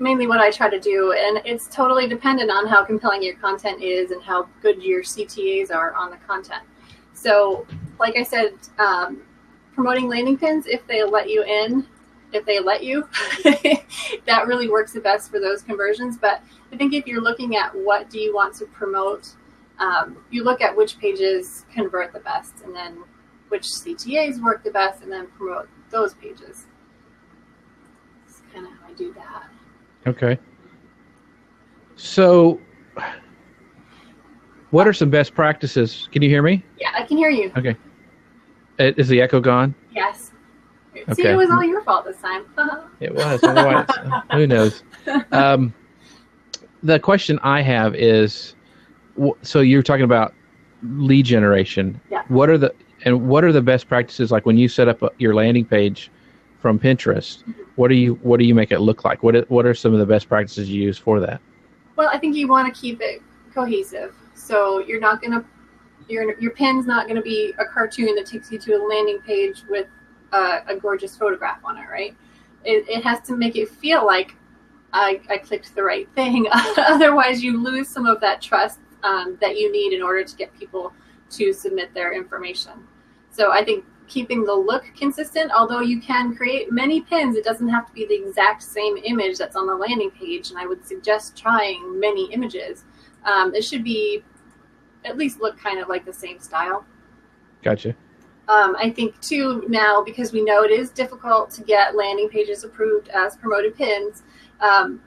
[0.00, 3.82] mainly what I try to do, and it's totally dependent on how compelling your content
[3.82, 6.62] is and how good your CTAs are on the content.
[7.12, 7.66] So,
[7.98, 9.22] like I said, um,
[9.74, 11.86] promoting landing pins if they let you in
[12.32, 13.08] if they let you
[14.26, 17.74] that really works the best for those conversions but i think if you're looking at
[17.74, 19.34] what do you want to promote
[19.78, 23.02] um, you look at which pages convert the best and then
[23.48, 26.66] which ctas work the best and then promote those pages
[28.26, 29.48] that's kind of how i do that
[30.10, 30.38] okay.
[31.96, 32.60] So,
[34.70, 36.08] what are some best practices?
[36.12, 36.64] Can you hear me?
[36.78, 37.76] yeah i can hear you Okay.
[38.78, 39.74] Uh, Is the echo gone?
[39.92, 40.30] yes
[40.96, 41.14] Okay.
[41.14, 42.44] see it was all your fault this time
[43.00, 43.42] It was.
[43.44, 43.86] Otherwise,
[44.32, 44.82] who knows?
[45.32, 45.72] Um,
[46.82, 48.54] the question I have is,
[49.42, 50.34] so you're talking about
[50.82, 52.00] lead generation.
[52.10, 52.22] Yeah.
[52.28, 54.30] What are the and what are the best practices?
[54.30, 56.10] Like when you set up a, your landing page
[56.60, 57.44] from Pinterest,
[57.80, 59.22] what do you what do you make it look like?
[59.22, 61.40] What what are some of the best practices you use for that?
[61.96, 63.22] Well, I think you want to keep it
[63.54, 64.14] cohesive.
[64.34, 65.42] So you're not to
[66.06, 69.62] your your pin's not to be a cartoon that takes you to a landing page
[69.70, 69.86] with
[70.30, 72.14] uh, a gorgeous photograph on it, right?
[72.64, 74.36] It, it has to make it feel like
[74.92, 76.48] I, I clicked the right thing.
[76.52, 80.52] Otherwise, you lose some of that trust um, that you need in order to get
[80.58, 80.92] people
[81.30, 82.72] to submit their information.
[83.30, 87.68] So I think keeping the look consistent, although you can create many pins, it doesn't
[87.68, 90.50] have to be the exact same image that's on the landing page.
[90.50, 92.84] And I would suggest trying many images.
[93.24, 94.22] Um, it should be
[95.04, 96.84] at least look kind of like the same style.
[97.62, 97.94] Gotcha.
[98.48, 102.64] Um, I think too now because we know it is difficult to get landing pages
[102.64, 104.24] approved as promoted pins.
[104.60, 105.00] Um,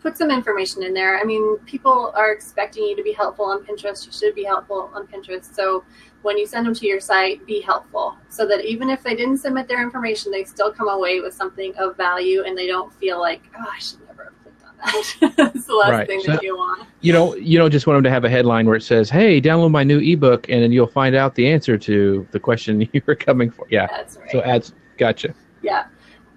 [0.00, 1.18] put some information in there.
[1.18, 4.06] I mean, people are expecting you to be helpful on Pinterest.
[4.06, 5.54] You should be helpful on Pinterest.
[5.54, 5.84] So
[6.22, 9.38] when you send them to your site, be helpful so that even if they didn't
[9.38, 13.18] submit their information, they still come away with something of value and they don't feel
[13.18, 15.36] like, oh, I should never have clicked on that.
[15.54, 16.06] That's the last Right.
[16.06, 16.86] thing So- that you want.
[17.00, 19.40] You know, you don't just want them to have a headline where it says, "Hey,
[19.40, 23.00] download my new ebook," and then you'll find out the answer to the question you
[23.06, 23.66] were coming for.
[23.70, 23.86] Yeah.
[23.86, 24.30] That's right.
[24.30, 24.74] So ads.
[24.98, 25.34] Gotcha.
[25.62, 25.86] Yeah.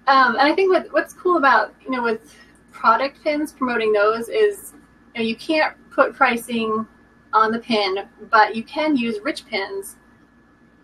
[0.06, 2.34] Um, and I think what, what's cool about, you know, with
[2.72, 4.72] product pins, promoting those is
[5.14, 6.86] you, know, you can't put pricing
[7.34, 7.98] on the pin,
[8.30, 9.96] but you can use rich pins,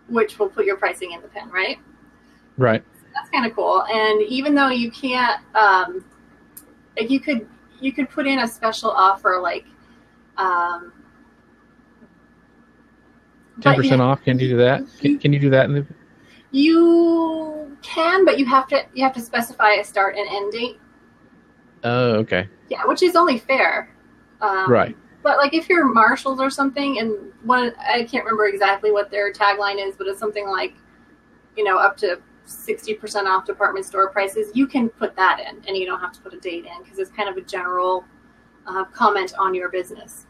[0.09, 1.79] which will put your pricing in the pin, right?
[2.57, 2.83] Right.
[3.15, 3.83] That's kind of cool.
[3.83, 6.05] And even though you can't, um,
[6.99, 7.47] like you could,
[7.79, 9.65] you could put in a special offer like,
[10.37, 10.93] um,
[13.61, 14.23] Ten percent off.
[14.23, 14.81] Can you do that?
[14.99, 15.65] Can, can you do that?
[15.65, 15.85] In the,
[16.51, 20.79] You can, but you have to you have to specify a start and end date.
[21.83, 22.47] oh, okay.
[22.69, 23.93] Yeah, which is only fair.
[24.41, 24.97] Um, Right.
[25.23, 29.31] But like if you're Marshalls or something, and one I can't remember exactly what their
[29.31, 30.73] tagline is, but it's something like,
[31.55, 34.51] you know, up to sixty percent off department store prices.
[34.55, 36.97] You can put that in, and you don't have to put a date in because
[36.99, 38.03] it's kind of a general
[38.65, 40.25] uh, comment on your business.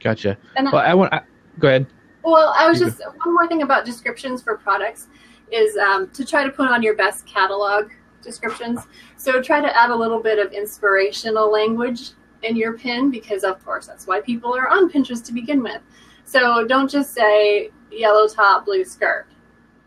[0.00, 0.36] Gotcha.
[0.56, 1.14] And Well, I want.
[1.14, 1.22] I,
[1.58, 1.86] go ahead.
[2.22, 5.08] Well, I was just one more thing about descriptions for products
[5.50, 7.90] is um, to try to put on your best catalog
[8.22, 8.80] descriptions.
[9.16, 12.12] So try to add a little bit of inspirational language
[12.44, 15.80] in your pin because, of course, that's why people are on Pinterest to begin with.
[16.24, 19.26] So don't just say yellow top, blue skirt.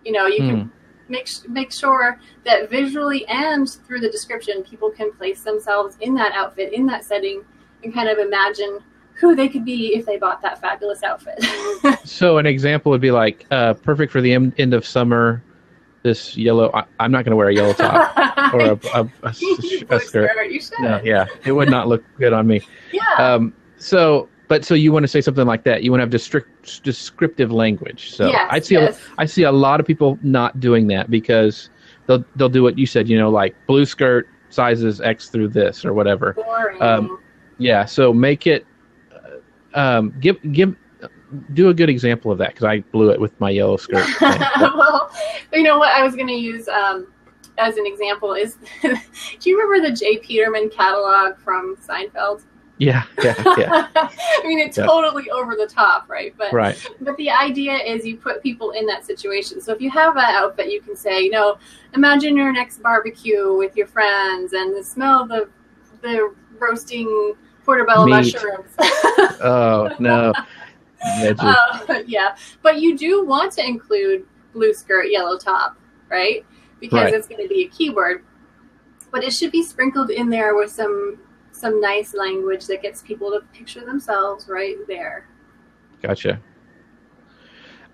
[0.06, 0.50] You know, you Hmm.
[0.50, 0.72] can
[1.10, 6.34] make make sure that visually and through the description, people can place themselves in that
[6.34, 7.44] outfit, in that setting,
[7.84, 8.80] and kind of imagine
[9.14, 11.40] who they could be if they bought that fabulous outfit.
[12.04, 15.44] So an example would be like uh, perfect for the end of summer.
[16.08, 16.72] This yellow.
[16.74, 18.62] I, I'm not going to wear a yellow top or
[18.94, 20.30] a, Blue skirt.
[20.50, 20.80] You should.
[20.80, 22.62] No, yeah, it would not look good on me.
[22.94, 23.02] Yeah.
[23.18, 25.84] Um, so, but so you want to say something like that?
[25.84, 28.12] You want to have descript, descriptive language.
[28.12, 28.76] So Yes, I see.
[28.76, 28.98] yes.
[29.18, 31.70] A, I see a lot of people not doing that because
[32.06, 33.10] they'll they'll do what you said.
[33.10, 36.32] You know, like blue skirt sizes X through this or whatever.
[36.34, 36.82] Boring.
[36.82, 37.20] um,
[37.58, 37.84] Yeah.
[37.84, 38.66] So make it.
[39.14, 40.74] uh, Um, give give.
[41.54, 44.08] Do a good example of that because I blew it with my yellow skirt.
[44.22, 45.12] well,
[45.52, 47.08] you know what I was going to use um,
[47.58, 48.96] as an example is do
[49.50, 50.18] you remember the J.
[50.18, 52.44] Peterman catalog from Seinfeld?
[52.80, 53.88] Yeah, yeah, yeah.
[53.96, 54.86] I mean, it's Yeah.
[54.86, 56.34] totally over the top, right?
[56.38, 56.78] But right.
[57.02, 59.60] but the idea is you put people in that situation.
[59.62, 61.58] So if you have an outfit, you can say, you know,
[61.96, 65.50] imagine your next barbecue with your friends and the smell of the
[66.04, 67.34] the roasting
[67.66, 68.34] portobello Meat.
[68.36, 68.70] mushrooms.
[69.42, 70.32] Oh no.
[71.40, 75.78] Uh, yeah, but you do want to include blue skirt, yellow top,
[76.10, 76.46] right?
[76.80, 77.14] Because Right.
[77.14, 78.24] it's going to be a keyword.
[79.12, 81.20] But it should be sprinkled in there with some
[81.52, 85.28] some nice language that gets people to picture themselves right there.
[86.02, 86.40] Gotcha.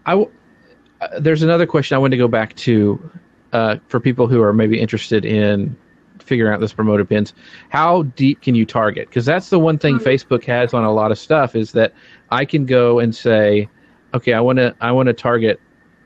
[0.06, 0.32] I w-
[1.02, 3.10] uh, there's another question I want to go back to
[3.54, 5.76] uh, for people who are maybe interested in
[6.24, 7.34] figuring out this promoted pins.
[7.70, 9.10] How deep can you target?
[9.10, 10.04] Because that's the one thing Mhm.
[10.04, 11.94] Facebook has on a lot of stuff is that
[12.32, 13.70] I can go and say,
[14.14, 15.60] okay, I want to I want to target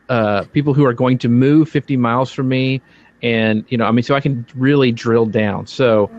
[0.10, 2.82] uh, people who are going to move 50 miles from me,
[3.22, 5.68] and you know, I mean, so I can really drill down.
[5.68, 6.10] So,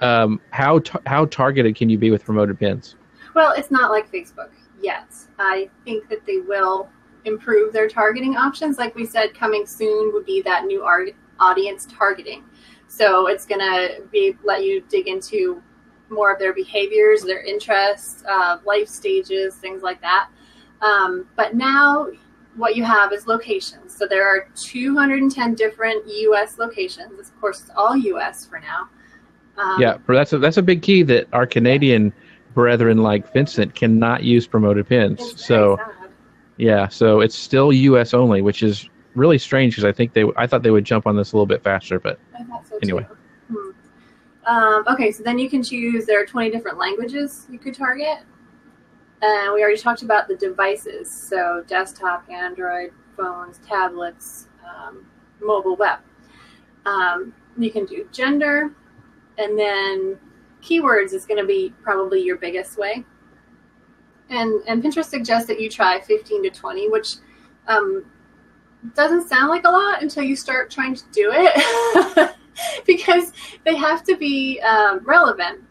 [0.00, 2.96] um, how ta- how targeted can you be with promoted pins?
[3.34, 5.12] Well, it's not like Facebook yet.
[5.38, 6.88] I think that they will
[7.24, 8.78] improve their targeting options.
[8.78, 11.06] Like we said, coming soon would be that new ar-
[11.40, 12.44] audience targeting.
[12.92, 15.62] So it's going to be let you dig into
[16.10, 20.28] more of their behaviors, their interests, uh, life stages, things like that.
[20.82, 22.08] Um, but now
[22.54, 23.96] what you have is locations.
[23.96, 26.58] So there are 210 different U.S.
[26.58, 27.18] locations.
[27.18, 28.44] Of course, it's all U.S.
[28.44, 28.90] for now.
[29.56, 32.12] Um, Yeah, but that's a, that's a big key that our Canadian
[32.52, 35.42] brethren like Vincent cannot use promoted pins.
[35.42, 36.10] So sad.
[36.58, 38.12] yeah, so it's still U.S.
[38.12, 41.16] only, which is really strange because I think they I thought they would jump on
[41.16, 43.06] this a little bit faster, but I thought so Anyway.
[43.48, 43.54] too.
[43.54, 43.70] Hmm.
[44.44, 46.06] Um, okay, so then you can choose.
[46.06, 48.18] There are 20 different languages you could target.
[49.22, 51.10] And we already talked about the devices.
[51.10, 55.06] So desktop, Android, phones, tablets, um,
[55.40, 56.00] mobile web.
[56.86, 58.74] Um, you can do gender.
[59.38, 60.18] And then
[60.60, 63.04] keywords is going to be probably your biggest way.
[64.28, 67.14] And, and Pinterest suggests that you try 15 to 20, which
[67.68, 68.04] um,
[68.94, 72.30] doesn't sound like a lot until you start trying to do it.
[72.86, 73.32] Because
[73.64, 75.62] they have to be um, relevant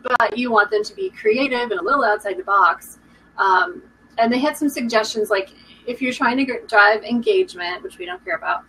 [0.00, 2.98] but you want them to be creative and a little outside the box.
[3.36, 3.82] Um,
[4.18, 5.50] and they had some suggestions like
[5.86, 8.64] if you're trying to drive engagement which we don't care about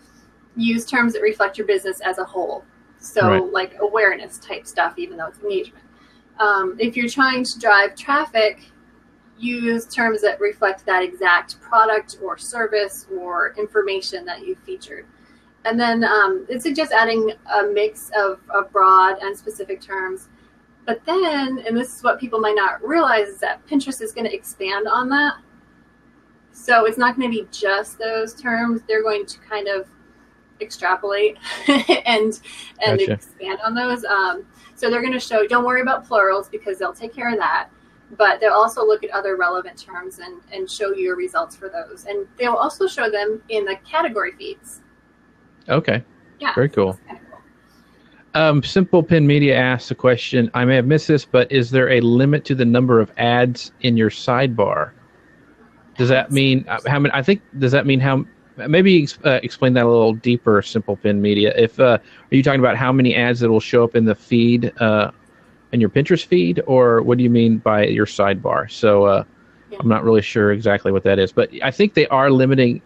[0.56, 2.64] use terms that reflect your business as a whole.
[3.00, 3.52] So Right.
[3.52, 5.84] like awareness type stuff even though it's engagement.
[6.40, 8.72] Um, if you're trying to drive traffic
[9.40, 15.06] use terms that reflect that exact product or service or information that you featured.
[15.66, 20.30] And then um, it suggests adding a mix of, of broad and specific terms.
[20.86, 24.26] But then, and this is what people might not realize, is that Pinterest is going
[24.26, 25.36] to expand on that.
[26.52, 28.82] So it's not going to be just those terms.
[28.88, 29.88] They're going to kind of
[30.62, 32.40] extrapolate and
[32.86, 33.14] and Gotcha.
[33.14, 34.04] expand on those.
[34.04, 35.46] Um, so they're going to show.
[35.48, 37.70] Don't worry about plurals because they'll take care of that
[38.18, 41.70] but they'll also look at other relevant terms and, and show you your results for
[41.70, 42.06] those.
[42.06, 44.82] And they'll also show them in the category feeds.
[45.68, 46.04] okay,
[46.40, 46.54] Yeah.
[46.56, 47.00] very cool.
[48.36, 50.52] Um, Simple Pin Media asks a question.
[50.54, 53.72] I may have missed this, but is there a limit to the number of ads
[53.82, 54.92] in your sidebar?
[55.98, 57.14] Does that mean uh, how many?
[57.14, 58.26] I think does that mean how?
[58.56, 60.62] Maybe uh, explain that a little deeper.
[60.62, 61.54] Simple Pin Media.
[61.58, 64.16] If uh, are you talking about how many ads that will show up in the
[64.16, 65.12] feed, uh,
[65.72, 68.70] in your Pinterest feed, or what do you mean by your sidebar?
[68.72, 69.24] So uh,
[69.70, 69.78] Yeah.
[69.82, 72.82] I'm not really sure exactly what that is, but I think they are limiting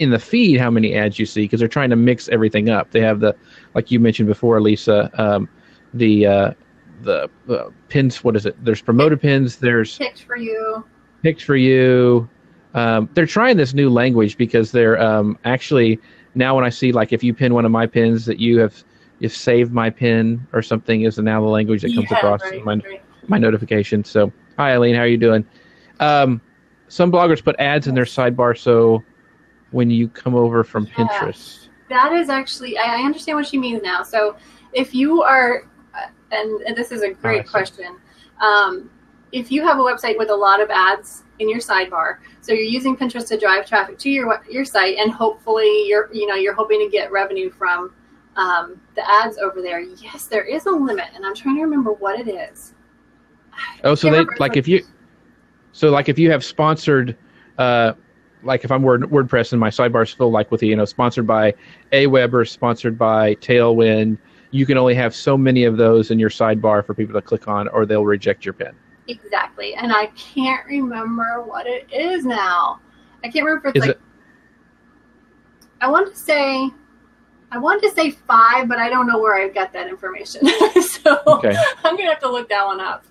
[0.00, 2.90] in the feed how many ads you see because they're trying to mix everything up.
[2.90, 3.36] They have the
[3.74, 5.48] like you mentioned before, Lisa, um,
[5.92, 6.50] the uh,
[7.02, 8.24] the uh, pins.
[8.24, 8.56] What is it?
[8.64, 9.56] There's promoted pins.
[9.56, 10.84] There's Picked for you.
[11.22, 12.28] picks for you.
[12.74, 16.00] Um, they're trying this new language because they're um, actually
[16.34, 18.82] now when I see like if you pin one of my pins that you have
[19.18, 22.64] you've saved my pin or something is now the language that comes Yeah, across right,
[22.64, 23.02] my right.
[23.28, 24.04] my notification.
[24.04, 25.46] So hi Eileen, how are you doing?
[26.00, 26.40] Um,
[26.88, 29.02] some bloggers put ads in their sidebar so
[29.70, 31.06] when you come over from Yeah.
[31.06, 31.68] Pinterest.
[31.88, 34.02] That is actually, I I understand what she means now.
[34.02, 34.36] So
[34.72, 37.50] if you are, uh, and, and this is a great see.
[37.50, 37.96] question,
[38.40, 38.90] um,
[39.32, 42.62] if you have a website with a lot of ads in your sidebar, so you're
[42.62, 46.54] using Pinterest to drive traffic to your your site, and hopefully you're you know you're
[46.54, 47.92] hoping to get revenue from
[48.36, 49.80] um, the ads over there.
[49.80, 52.74] Yes, there is a limit, and I'm trying to remember what it is.
[53.84, 54.84] Oh, so they like if you,
[55.72, 57.16] so like if you have sponsored,
[57.58, 57.92] uh,
[58.42, 61.26] like if I'm Word, WordPress and my sidebar's full, like with the you know sponsored
[61.26, 61.54] by
[61.92, 64.18] Aweber, sponsored by Tailwind,
[64.50, 67.46] you can only have so many of those in your sidebar for people to click
[67.48, 68.74] on, or they'll reject your pin.
[69.06, 72.80] Exactly, and I can't remember what it is now.
[73.22, 74.02] I can't remember if it's Is like it
[75.84, 76.70] I want to say,
[77.50, 80.46] I wanted to say five, but I don't know where I got that information.
[80.82, 81.56] so okay?
[81.84, 83.04] I'm gonna have to look that one up.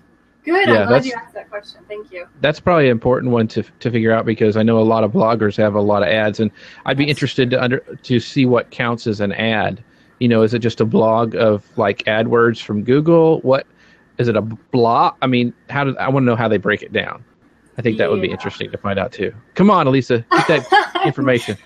[0.44, 0.68] Good.
[0.68, 1.80] Yeah, I'm glad you asked that question.
[1.88, 2.26] Thank you.
[2.42, 5.12] That's probably an important one to to figure out because I know a lot of
[5.12, 6.50] bloggers have a lot of ads, and
[6.84, 9.82] I'd be interested to under to see what counts as an ad.
[10.20, 13.40] You know, is it just a blog of like AdWords from Google?
[13.40, 13.66] What
[14.18, 15.16] is it a blog?
[15.22, 17.24] I mean, how do I want to know how they break it down?
[17.76, 19.34] I think that would be interesting to find out too.
[19.54, 21.56] Come on, Alisa, get that information.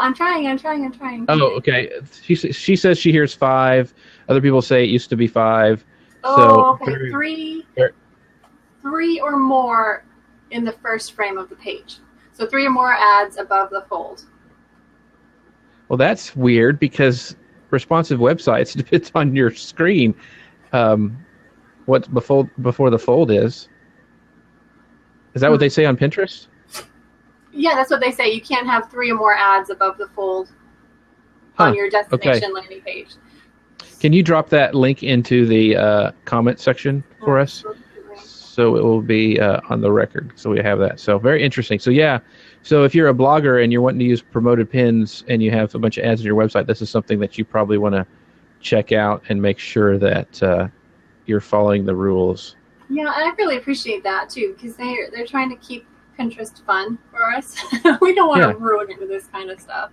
[0.00, 0.46] I'm trying.
[0.46, 0.84] I'm trying.
[0.84, 1.26] I'm trying.
[1.28, 1.90] Oh, okay.
[2.22, 3.92] She she says she hears five.
[4.28, 5.84] Other people say it used to be five.
[6.24, 7.10] Oh, so okay.
[7.10, 7.88] three- Three,
[8.80, 10.04] three or more
[10.50, 11.96] in the first frame of the page.
[12.32, 14.24] So three or more ads above the fold.
[15.88, 17.36] Well, that's weird because
[17.70, 20.14] responsive websites depends on your screen.
[20.72, 21.18] Um,
[21.86, 23.68] what before before the fold is?
[25.34, 26.46] Is that what they say on Pinterest?
[27.52, 28.32] Yeah, that's what they say.
[28.32, 30.50] You can't have three or more ads above the fold
[31.54, 33.14] Huh, on your destination landing page.
[34.00, 37.64] Can you drop that link into the uh, comment section for us?
[38.52, 40.30] so it will be uh, on the record.
[40.36, 41.00] So we have that.
[41.00, 41.78] So very interesting.
[41.78, 42.18] So yeah.
[42.62, 45.74] So if you're a blogger and you're wanting to use promoted pins and you have
[45.74, 48.06] a bunch of ads on your website this is something that you probably want to
[48.60, 50.68] check out and make sure that uh,
[51.24, 52.56] you're following the rules.
[52.90, 55.86] Yeah, I really appreciate that too because they're they're trying to keep
[56.18, 57.56] Pinterest fun for us.
[58.00, 58.52] we don't want Yeah.
[58.52, 59.90] to ruin it with this kind of stuff.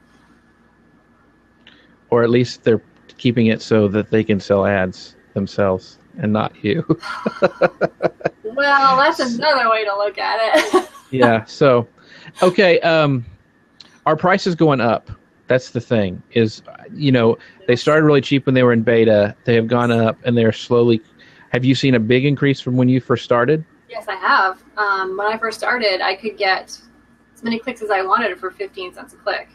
[2.11, 2.81] or at least they're
[3.17, 6.83] keeping it so that they can sell ads themselves and not you
[8.43, 10.89] Well, that's another way to look at it.
[11.11, 11.87] yeah so
[12.43, 13.25] okay um
[14.05, 15.09] our price is going up
[15.47, 16.61] that's the thing is
[16.93, 17.35] you know
[17.67, 20.51] they started really cheap when they were in beta they have gone up and they're
[20.51, 21.01] slowly
[21.51, 24.63] have you seen a big increase from when you first started yes, I have.
[24.77, 26.79] Um, when I first started, I could get
[27.33, 29.49] as many clicks as I wanted for 15 cents a click.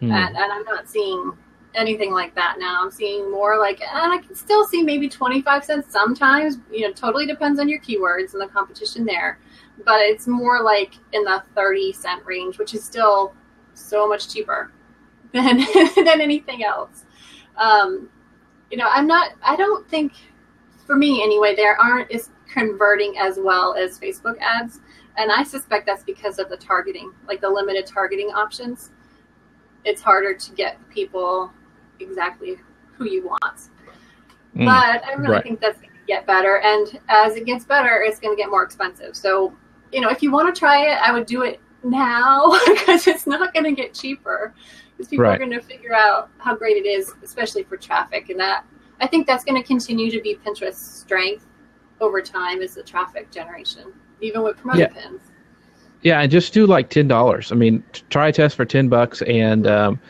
[0.00, 0.12] Hmm.
[0.12, 1.36] and, and I'm not seeing
[1.74, 2.82] anything like that now.
[2.82, 6.58] I'm seeing more like, and I can still see maybe 25 cents sometimes.
[6.72, 9.38] You know, totally depends on your keywords and the competition there.
[9.84, 13.34] But it's more like in the 30 cent range, which is still
[13.74, 14.72] so much cheaper
[15.32, 15.58] than
[15.96, 17.04] than anything else.
[17.56, 18.08] Um,
[18.70, 19.32] you know, I'm not.
[19.42, 20.12] I don't think,
[20.86, 24.80] for me anyway, there aren't is converting as well as Facebook ads,
[25.16, 28.90] and I suspect that's because of the targeting, like the limited targeting options
[29.84, 31.50] it's harder to get people
[32.00, 32.56] exactly
[32.92, 33.56] who you want.
[34.56, 35.42] Mm, But I really right.
[35.42, 36.58] think that's going to get better.
[36.58, 39.16] And as it gets better, it's going to get more expensive.
[39.16, 39.54] So,
[39.92, 43.26] you know, if you want to try it, I would do it now because it's
[43.26, 44.54] not going to get cheaper.
[44.96, 45.34] Because people Right.
[45.36, 48.28] are going to figure out how great it is, especially for traffic.
[48.28, 48.64] And that
[49.00, 51.46] I think that's going to continue to be Pinterest's strength
[52.00, 55.20] over time is the traffic generation, even with promoted pins.
[56.02, 57.52] yeah and just do like ten dollars.
[57.52, 60.00] I mean try a test for 10 bucks and um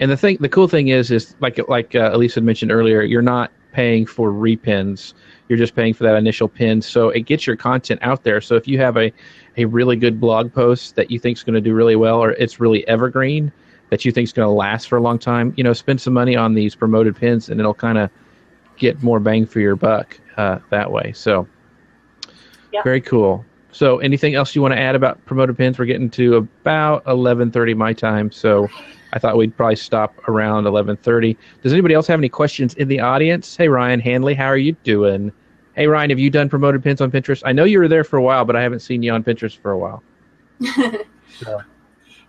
[0.00, 3.22] and the thing the cool thing is is like like uh, Alisa mentioned earlier you're
[3.22, 5.14] not paying for repins.
[5.48, 6.80] You're just paying for that initial pin.
[6.82, 8.40] So it gets your content out there.
[8.40, 9.12] So if you have a
[9.56, 12.32] a really good blog post that you think is going to do really well or
[12.32, 13.52] it's really evergreen
[13.90, 16.14] that you think is going to last for a long time you know spend some
[16.14, 18.08] money on these promoted pins and it'll kind of
[18.76, 21.12] get more bang for your buck uh, that way.
[21.12, 21.46] So
[22.72, 22.84] Yep.
[22.84, 23.44] very cool.
[23.70, 25.78] So anything else you want to add about promoted pins?
[25.78, 28.68] We're getting to about 11.30 my time so
[29.14, 33.00] i thought we'd probably stop around 11.30 does anybody else have any questions in the
[33.00, 33.56] audience?
[33.56, 35.32] Hey ryan hanley how are you doing?
[35.74, 37.42] Hey ryan have you done promoted pins on pinterest?
[37.44, 39.58] I know you were there for a while but i haven't seen you on pinterest
[39.58, 40.02] for a while.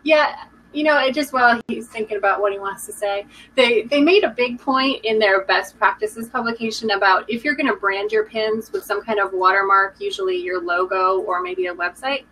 [0.04, 0.36] Yeah,
[0.74, 4.02] you know, it just while he's thinking about what he wants to say, they they
[4.02, 8.12] made a big point in their best practices publication about if you're going to brand
[8.12, 12.26] your pins with some kind of watermark, usually your logo or maybe a website,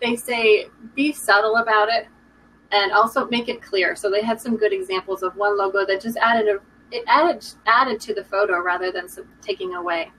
[0.00, 2.06] they say be subtle about it
[2.70, 3.96] and also make it clear.
[3.96, 7.44] So they had some good examples of one logo that just added a it added
[7.66, 9.08] added to the photo rather than
[9.42, 10.10] taking away.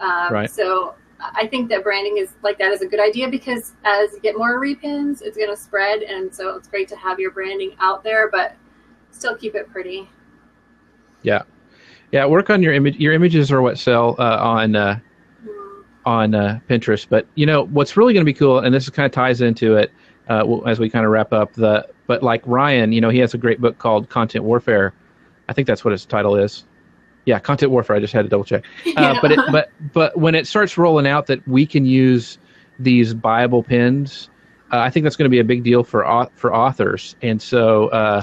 [0.00, 0.50] Um, Right.
[0.50, 0.94] So
[1.34, 4.36] I think that branding is like that is a good idea because as you get
[4.36, 8.04] more repins, it's going to spread, and so it's great to have your branding out
[8.04, 8.56] there, but
[9.10, 10.08] still keep it pretty.
[11.22, 11.42] yeah
[12.12, 12.26] Yeah.
[12.26, 14.98] work on your image your images are what sell uh, on uh,
[15.46, 17.06] Mm, on uh, Pinterest.
[17.08, 19.76] But you know what's really going to be cool, and this kind of ties into
[19.76, 19.92] it
[20.28, 21.52] uh, as we kind of wrap up.
[21.54, 24.94] The but like Ryan, you know, he has a great book called Content Warfare.
[25.48, 26.64] I think that's what his title is.
[27.26, 27.96] Yeah, Content Warfare.
[27.96, 28.64] I just had to double check.
[28.86, 29.18] Uh, Yeah.
[29.20, 32.38] But it, but but when it starts rolling out that we can use
[32.78, 34.28] these buyable pins.
[34.72, 37.40] Uh, I think that's going to be a big deal for au- for authors, and
[37.40, 38.22] so uh,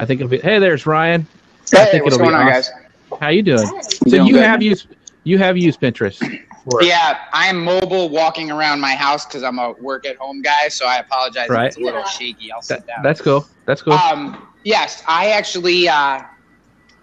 [0.00, 0.38] I think it'll be.
[0.38, 1.24] Hey, there's Ryan.
[1.72, 2.74] I Hey, think what's it'll be going on, awesome.
[3.10, 3.20] guys?
[3.20, 3.68] How you doing?
[3.68, 3.84] Good.
[4.10, 4.42] So Doing you good.
[4.44, 4.88] have used
[5.22, 6.18] you have used Pinterest.
[6.64, 10.66] For, Yeah, I'm mobile walking around my house because I'm a work at home guy,
[10.68, 11.64] so I apologize Right.
[11.66, 12.06] if it's a little Yeah.
[12.08, 12.50] shaky.
[12.50, 13.02] I'll That, sit down.
[13.04, 13.46] that's cool.
[13.66, 13.92] That's cool.
[13.92, 16.22] Um, yes, I actually, uh,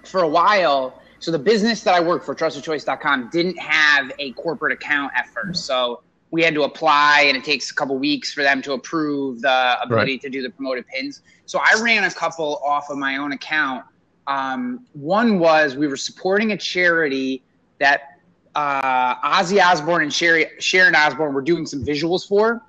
[0.04, 4.74] for a while, So the business that I work for, trustedchoice.com, didn't have a corporate
[4.74, 5.66] account at first.
[5.66, 6.02] So
[6.32, 9.78] we had to apply, and it takes a couple weeks for them to approve the
[9.82, 10.22] ability right.
[10.22, 11.22] to do the promoted pins.
[11.46, 13.84] So I ran a couple off of my own account.
[14.28, 17.44] Um, one was we were supporting a charity
[17.80, 18.20] that
[18.56, 22.62] uh, Ozzy Osbourne and Sherry, Sharon Osbourne were doing some visuals for,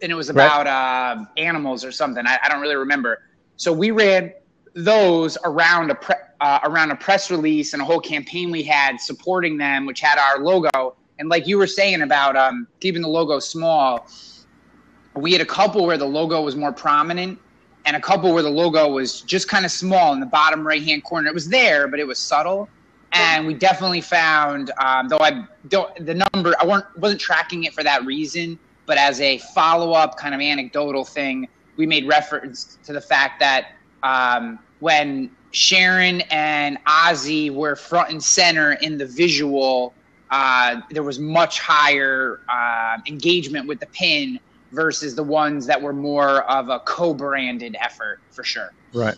[0.00, 1.12] and it was about right.
[1.12, 2.26] uh, animals or something.
[2.26, 3.22] I, I, don't really remember.
[3.56, 4.32] So we ran
[4.74, 9.00] those around a pre- uh, around a press release and a whole campaign we had
[9.00, 10.96] supporting them, which had our logo.
[11.18, 14.08] And like you were saying about um, keeping the logo small,
[15.14, 17.38] we had a couple where the logo was more prominent
[17.84, 20.82] and a couple where the logo was just kind of small in the bottom right
[20.82, 21.28] hand corner.
[21.28, 22.68] It was there, but it was subtle.
[23.12, 27.74] And we definitely found, um, though I don't, the number I weren't wasn't tracking it
[27.74, 31.46] for that reason, but as a follow up kind of anecdotal thing,
[31.76, 38.22] we made reference to the fact that um, when Sharon and Ozzy were front and
[38.22, 39.94] center in the visual,
[40.30, 44.40] uh, there was much higher uh, engagement with the pin
[44.72, 48.72] versus the ones that were more of a co-branded effort for sure.
[48.94, 49.16] Right.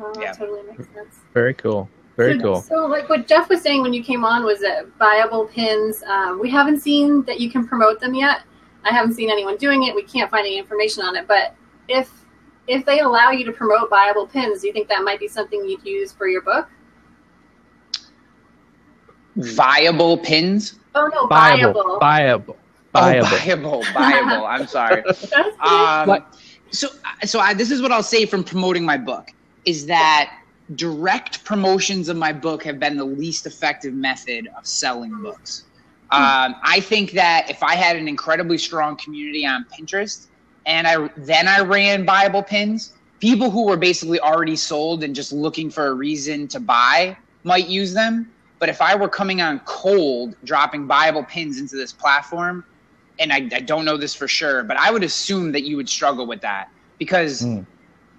[0.00, 0.32] Oh, that yeah.
[0.32, 1.16] totally makes sense.
[1.32, 1.88] Very cool.
[2.16, 2.60] Very so, cool.
[2.60, 6.02] So, like what Jeff was saying when you came on was that viable pins.
[6.06, 8.42] Uh, we haven't seen that you can promote them yet.
[8.84, 9.94] I haven't seen anyone doing it.
[9.94, 11.26] We can't find any information on it.
[11.26, 11.54] But
[11.88, 12.23] if
[12.66, 15.68] if they allow you to promote viable pins, do you think that might be something
[15.68, 16.68] you'd use for your book?
[19.36, 20.78] Viable pins?
[20.94, 21.98] Oh no, viable.
[21.98, 22.56] Viable.
[22.92, 23.26] Viable.
[23.26, 23.82] Oh, viable.
[23.92, 24.46] Viable.
[24.46, 25.02] I'm sorry.
[25.60, 26.24] um,
[26.70, 26.88] so,
[27.24, 29.30] so I, this is what I'll say from promoting my book
[29.64, 30.38] is that
[30.76, 35.64] direct promotions of my book have been the least effective method of selling books.
[36.10, 40.28] Um, I think that if I had an incredibly strong community on Pinterest
[40.66, 45.32] and I then I ran buyable pins, people who were basically already sold and just
[45.32, 48.30] looking for a reason to buy might use them.
[48.58, 52.64] But if I were coming on cold, dropping buyable pins into this platform,
[53.18, 55.88] and I, I don't know this for sure, but I would assume that you would
[55.88, 57.64] struggle with that because mm.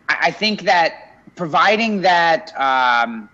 [0.10, 3.30] I, I, think that providing that um,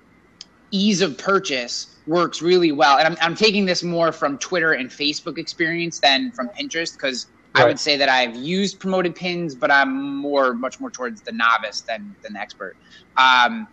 [0.72, 2.98] ease of purchase works really well.
[2.98, 7.28] And I'm, I'm taking this more from Twitter and Facebook experience than from Pinterest because
[7.56, 7.64] right.
[7.64, 11.32] I would say that I've used promoted pins, but I'm more, much more towards the
[11.32, 12.76] novice than, than the expert.
[13.18, 13.68] Um,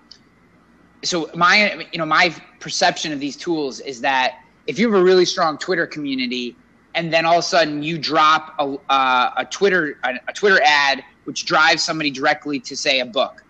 [1.05, 5.03] so my, you know, my perception of these tools is that if you have a
[5.03, 6.57] really strong Twitter community,
[6.95, 10.61] and then all of a sudden you drop a, uh, a Twitter a, a Twitter
[10.65, 13.45] ad which drives somebody directly to say a book.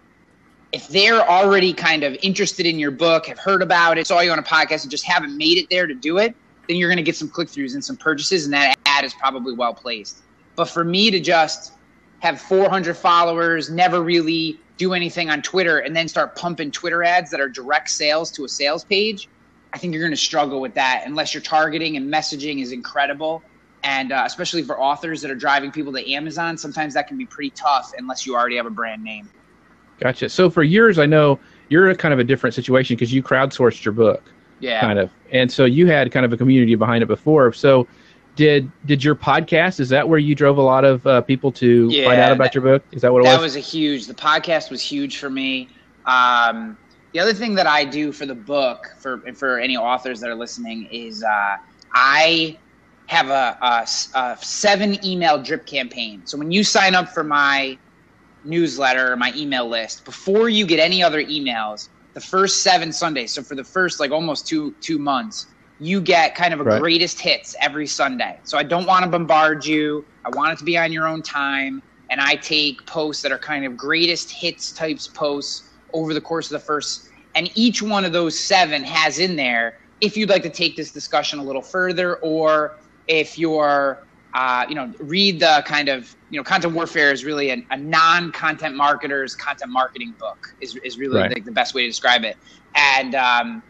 [0.72, 4.31] If they're already kind of interested in your book, have heard about it, saw you
[4.33, 6.35] on a podcast, and just haven't made it there to do it,
[6.68, 9.14] then you're going to get some click throughs and some purchases, and that ad is
[9.14, 10.22] probably well placed.
[10.57, 11.72] But for me to just
[12.20, 17.30] have 400 followers, never really do anything on Twitter, and then start pumping Twitter ads
[17.30, 19.28] that are direct sales to a sales page,
[19.72, 23.42] I think you're going to struggle with that unless your targeting and messaging is incredible.
[23.84, 27.26] And uh, especially for authors that are driving people to Amazon, sometimes that can be
[27.26, 29.30] pretty tough unless you already have a brand name.
[30.01, 30.28] Gotcha.
[30.28, 31.38] So for years, I know
[31.68, 34.22] you're a kind of a different situation because you crowdsourced your book.
[34.61, 34.80] Yeah.
[34.80, 35.11] Kind of.
[35.30, 37.53] And so you had kind of a community behind it before.
[37.53, 37.86] So
[38.39, 41.89] did did your podcast is that where you drove a lot of uh, people to
[41.91, 43.66] yeah, find out about that, your book is that what it that was that was
[43.66, 45.68] a huge the podcast was huge for me
[46.07, 46.78] um,
[47.12, 50.34] the other thing that I do for the book, for for any authors that are
[50.34, 51.57] listening, is uh,
[51.95, 52.59] I
[53.07, 56.22] have a, a, a, seven email drip campaign.
[56.26, 57.78] So when you sign up for my
[58.45, 63.32] newsletter, my email list, before you get any other emails, the first seven Sundays.
[63.32, 65.47] So for the first like almost two two months,
[65.81, 66.81] you get kind of a right.
[66.81, 68.39] greatest hits every Sunday.
[68.45, 70.05] So I don't want to bombard you.
[70.24, 73.39] I want it to be on your own time, and I take posts that are
[73.39, 78.05] kind of greatest hits types posts over the course of the first and each one
[78.05, 81.62] of those seven has in there if you'd like to take this discussion a little
[81.62, 82.76] further or
[83.07, 84.05] if you're
[84.35, 87.76] uh, you know read the kind of you know content warfare is really a, a
[87.76, 91.35] non-content marketer's content marketing book is, is really right.
[91.35, 92.37] the, the, best way to describe it
[92.74, 93.62] and um,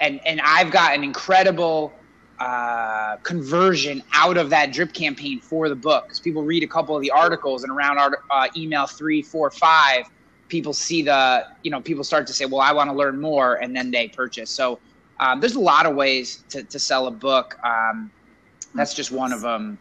[0.00, 1.92] and and i've got an incredible
[2.40, 6.04] uh, conversion out of that drip campaign for the book.
[6.04, 7.98] Because people read a couple of the articles and around
[8.30, 10.06] uh, email three four five
[10.48, 13.54] people see the you know people start to say well i want to learn more
[13.56, 14.50] and then they purchase.
[14.50, 14.78] So
[15.20, 17.56] um, there's a lot of ways to, to sell a book.
[17.64, 18.10] Um,
[18.74, 19.78] that's just one of them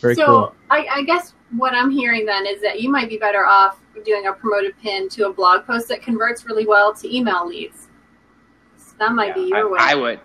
[0.00, 0.54] very so cool.
[0.70, 4.26] I, I guess what i'm hearing then is that you might be better off doing
[4.26, 7.82] a promoted pin to a blog post that converts really well to email leads.
[7.82, 7.89] so
[9.00, 10.20] that might yeah, be your I, way i would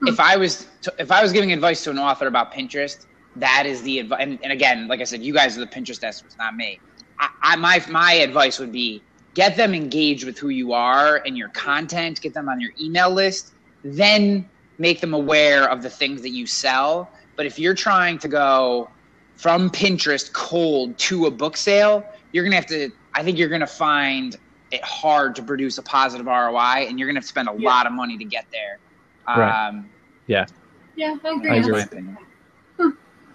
[0.00, 0.08] hmm.
[0.08, 3.04] if i was to, if i was giving advice to an author about pinterest
[3.36, 6.02] that is the advice and, and again like i said you guys are the pinterest
[6.02, 6.80] experts not me
[7.18, 9.02] I, I, my my advice would be
[9.36, 13.10] get them engaged with who you are and your content, get them on your email
[13.10, 13.52] list,
[13.84, 14.48] then
[14.78, 17.10] make them aware of the things that you sell.
[17.36, 18.88] But if you're trying to go
[19.36, 22.02] from Pinterest cold to a book sale,
[22.32, 22.90] you're gonna have to.
[23.14, 24.36] I think you're gonna find
[24.76, 27.68] it hard to produce a positive ROI, and you're gonna have to spend a yeah.
[27.68, 28.78] lot of money to get there.
[29.26, 29.68] Right.
[29.68, 29.90] Um,
[30.26, 30.46] yeah.
[30.94, 31.50] Yeah, I agree.
[31.50, 32.14] I agree.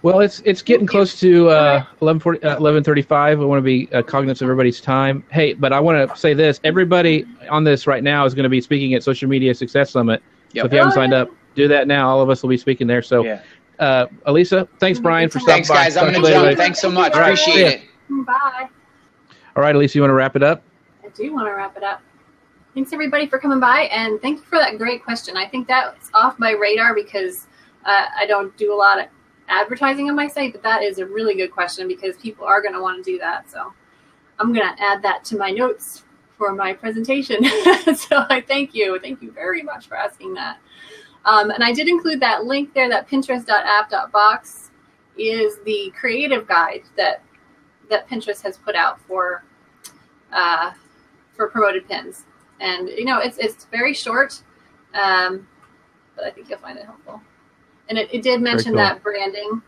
[0.03, 3.11] Well, it's it's getting close to uh, 11, uh, 11.35.
[3.11, 5.23] I want to be uh, cognizant of everybody's time.
[5.29, 6.59] Hey, but I want to say this.
[6.63, 10.23] Everybody on this right now is going to be speaking at Social Media Success Summit.
[10.53, 10.63] Yep.
[10.63, 12.09] So if you haven't signed up, do that now.
[12.09, 13.03] All of us will be speaking there.
[13.03, 13.43] So, yeah.
[13.77, 15.75] uh, Alisa, thanks, Ryan, for stopping thanks, by.
[15.75, 16.03] Thanks, guys.
[16.03, 16.57] I'm going to jump.
[16.57, 17.13] Thanks so much.
[17.13, 17.39] Right.
[17.39, 18.25] Appreciate it.
[18.25, 18.69] Bye.
[19.55, 20.63] All right, Alisa, you want to wrap it up?
[21.16, 22.01] Do want to wrap it up.
[22.74, 23.82] Thanks, everybody, for coming by.
[23.91, 25.36] And thank you for that great question.
[25.36, 27.47] I think that's off my radar because
[27.86, 29.07] uh, I don't do a lot of
[29.49, 32.74] advertising on my site, but that is a really good question because people are going
[32.74, 33.49] to want to do that.
[33.49, 33.74] So
[34.39, 36.03] I'm going to add that to my notes
[36.38, 37.43] for my presentation.
[37.95, 38.97] so I thank you.
[38.99, 40.57] Thank you very much for asking that.
[41.26, 44.72] Um, and I did include that link there, that pinterest.app.box
[45.18, 47.22] is the creative guide that
[47.89, 49.43] that Pinterest has put out for
[50.32, 50.72] uh,
[51.41, 52.25] for promoted pins.
[52.59, 54.43] And you know, it's it's very short,
[54.93, 55.47] um,
[56.15, 57.19] but I think you'll find it helpful.
[57.89, 58.77] And it, it did mention cool.
[58.77, 59.63] that branding,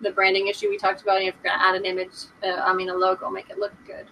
[0.00, 1.18] the branding issue we talked about.
[1.18, 2.12] If you're going to add an image,
[2.42, 4.06] uh, I mean, a logo, make it look good.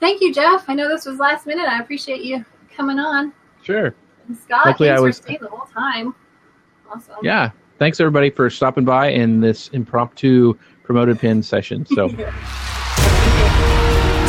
[0.00, 0.64] thank you, Jeff.
[0.68, 1.68] I know this was last minute.
[1.68, 2.42] I appreciate you
[2.74, 3.34] coming on.
[3.62, 3.94] Sure.
[4.26, 6.14] And Scott, Hopefully I was staying the whole time.
[6.90, 7.16] Awesome.
[7.22, 7.50] Yeah.
[7.78, 11.84] Thanks everybody for stopping by in this impromptu promoted pin session.
[11.84, 12.08] So.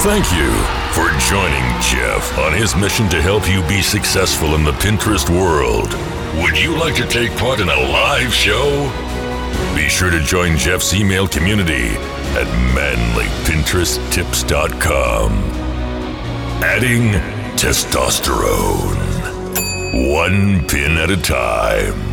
[0.04, 4.74] Thank you for joining Jeff on his mission to help you be successful in the
[4.74, 5.92] Pinterest world.
[6.44, 8.92] Would you like to take part in a live show?
[9.76, 11.88] Be sure to join Jeff's email community
[12.38, 15.32] at manlypinteresttips.com.
[16.64, 17.14] Adding
[17.58, 19.02] testosterone.
[20.14, 22.13] One pin at a time.